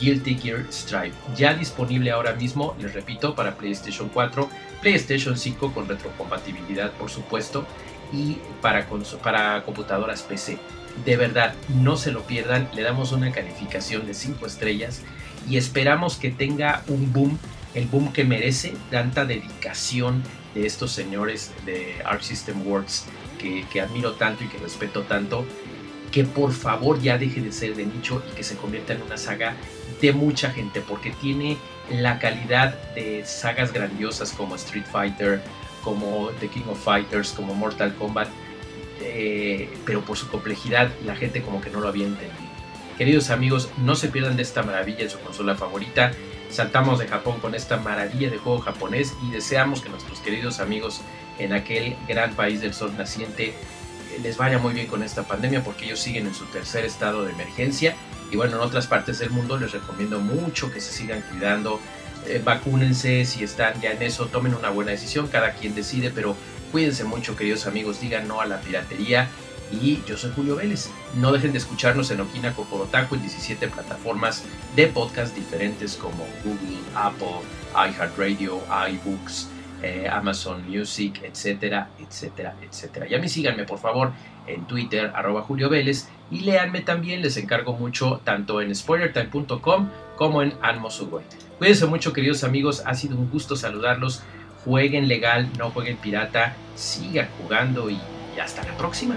Guilty 0.00 0.34
Gear 0.36 0.64
Strive, 0.70 1.12
ya 1.36 1.54
disponible 1.54 2.10
ahora 2.10 2.34
mismo, 2.34 2.76
les 2.80 2.92
repito, 2.92 3.34
para 3.34 3.56
PlayStation 3.56 4.08
4, 4.08 4.48
PlayStation 4.82 5.36
5 5.36 5.72
con 5.72 5.88
retrocompatibilidad 5.88 6.90
por 6.92 7.10
supuesto 7.10 7.66
y 8.12 8.38
para, 8.60 8.86
para 9.22 9.62
computadoras 9.62 10.22
PC. 10.22 10.58
De 11.04 11.16
verdad, 11.16 11.54
no 11.80 11.96
se 11.96 12.12
lo 12.12 12.22
pierdan, 12.22 12.68
le 12.74 12.82
damos 12.82 13.12
una 13.12 13.32
calificación 13.32 14.06
de 14.06 14.14
5 14.14 14.46
estrellas 14.46 15.02
y 15.48 15.56
esperamos 15.56 16.16
que 16.16 16.30
tenga 16.30 16.82
un 16.88 17.12
boom, 17.12 17.38
el 17.74 17.86
boom 17.86 18.12
que 18.12 18.24
merece, 18.24 18.74
tanta 18.90 19.24
dedicación 19.24 20.22
de 20.54 20.66
estos 20.66 20.92
señores 20.92 21.52
de 21.66 21.96
Arc 22.04 22.22
System 22.22 22.66
Works 22.66 23.06
que, 23.70 23.80
admiro 23.80 24.12
tanto 24.12 24.44
y 24.44 24.48
que 24.48 24.58
respeto 24.58 25.02
tanto, 25.02 25.44
que 26.10 26.24
por 26.24 26.52
favor 26.52 27.00
ya 27.00 27.18
deje 27.18 27.40
de 27.40 27.52
ser 27.52 27.74
de 27.74 27.84
nicho 27.84 28.22
y 28.30 28.34
que 28.34 28.42
se 28.42 28.56
convierta 28.56 28.94
en 28.94 29.02
una 29.02 29.18
saga 29.18 29.54
de 30.00 30.12
mucha 30.12 30.50
gente, 30.50 30.80
porque 30.80 31.10
tiene 31.10 31.58
la 31.90 32.18
calidad 32.18 32.74
de 32.94 33.24
sagas 33.26 33.72
grandiosas 33.72 34.32
como 34.32 34.54
Street 34.54 34.86
Fighter, 34.90 35.42
como 35.82 36.30
The 36.40 36.48
King 36.48 36.64
of 36.70 36.82
Fighters, 36.82 37.32
como 37.32 37.54
Mortal 37.54 37.94
Kombat, 37.94 38.28
eh, 39.02 39.68
pero 39.84 40.00
por 40.00 40.16
su 40.16 40.28
complejidad 40.28 40.90
la 41.04 41.16
gente 41.16 41.42
como 41.42 41.60
que 41.60 41.68
no 41.68 41.80
lo 41.80 41.88
había 41.88 42.06
entendido. 42.06 42.54
Queridos 42.96 43.30
amigos, 43.30 43.70
no 43.78 43.96
se 43.96 44.08
pierdan 44.08 44.36
de 44.36 44.42
esta 44.42 44.62
maravilla 44.62 45.02
en 45.02 45.10
su 45.10 45.18
consola 45.18 45.56
favorita. 45.56 46.12
Saltamos 46.54 47.00
de 47.00 47.08
Japón 47.08 47.40
con 47.40 47.56
esta 47.56 47.78
maravilla 47.78 48.30
de 48.30 48.38
juego 48.38 48.60
japonés 48.60 49.12
y 49.26 49.32
deseamos 49.32 49.80
que 49.80 49.88
nuestros 49.88 50.20
queridos 50.20 50.60
amigos 50.60 51.00
en 51.40 51.52
aquel 51.52 51.96
gran 52.06 52.32
país 52.34 52.60
del 52.60 52.72
sol 52.72 52.96
naciente 52.96 53.48
eh, 53.48 53.54
les 54.22 54.36
vaya 54.36 54.58
muy 54.58 54.72
bien 54.72 54.86
con 54.86 55.02
esta 55.02 55.24
pandemia 55.24 55.64
porque 55.64 55.86
ellos 55.86 55.98
siguen 55.98 56.28
en 56.28 56.34
su 56.34 56.44
tercer 56.44 56.84
estado 56.84 57.24
de 57.24 57.32
emergencia. 57.32 57.96
Y 58.30 58.36
bueno, 58.36 58.54
en 58.54 58.62
otras 58.62 58.86
partes 58.86 59.18
del 59.18 59.30
mundo 59.30 59.58
les 59.58 59.72
recomiendo 59.72 60.20
mucho 60.20 60.70
que 60.70 60.80
se 60.80 60.92
sigan 60.92 61.22
cuidando, 61.22 61.80
eh, 62.24 62.40
vacúnense 62.44 63.24
si 63.24 63.42
están 63.42 63.80
ya 63.80 63.90
en 63.90 64.02
eso, 64.04 64.26
tomen 64.26 64.54
una 64.54 64.70
buena 64.70 64.92
decisión, 64.92 65.26
cada 65.26 65.54
quien 65.54 65.74
decide, 65.74 66.12
pero 66.14 66.36
cuídense 66.70 67.02
mucho 67.02 67.34
queridos 67.34 67.66
amigos, 67.66 68.00
digan 68.00 68.28
no 68.28 68.40
a 68.40 68.46
la 68.46 68.60
piratería 68.60 69.28
y 69.80 70.02
yo 70.06 70.16
soy 70.16 70.32
Julio 70.34 70.56
Vélez. 70.56 70.90
No 71.16 71.32
dejen 71.32 71.52
de 71.52 71.58
escucharnos 71.58 72.10
en 72.10 72.20
Okina 72.20 72.52
Kokorotaku 72.54 73.14
en 73.14 73.22
17 73.22 73.68
plataformas 73.68 74.44
de 74.76 74.86
podcast 74.86 75.34
diferentes 75.34 75.96
como 75.96 76.26
Google, 76.44 76.78
Apple, 76.94 77.40
iHeartRadio, 77.74 78.60
iBooks, 78.90 79.48
eh, 79.82 80.08
Amazon 80.10 80.68
Music, 80.68 81.20
etcétera, 81.22 81.88
etcétera, 82.00 82.54
etcétera. 82.62 83.06
Y 83.08 83.14
a 83.14 83.18
mí 83.18 83.28
síganme 83.28 83.64
por 83.64 83.78
favor 83.78 84.12
en 84.46 84.66
Twitter, 84.66 85.12
arroba 85.14 85.42
Julio 85.42 85.68
Vélez, 85.68 86.08
y 86.30 86.40
léanme 86.40 86.80
también, 86.80 87.22
les 87.22 87.36
encargo 87.36 87.74
mucho 87.74 88.20
tanto 88.24 88.60
en 88.60 88.74
spoilertime.com 88.74 89.88
como 90.16 90.42
en 90.42 90.54
Anmosugoy. 90.62 91.22
Cuídense 91.58 91.86
mucho 91.86 92.12
queridos 92.12 92.44
amigos, 92.44 92.82
ha 92.86 92.94
sido 92.94 93.16
un 93.16 93.30
gusto 93.30 93.56
saludarlos. 93.56 94.22
Jueguen 94.64 95.08
legal, 95.08 95.50
no 95.58 95.70
jueguen 95.70 95.98
pirata, 95.98 96.56
sigan 96.74 97.28
jugando 97.38 97.90
y 97.90 97.98
hasta 98.40 98.64
la 98.64 98.76
próxima. 98.76 99.16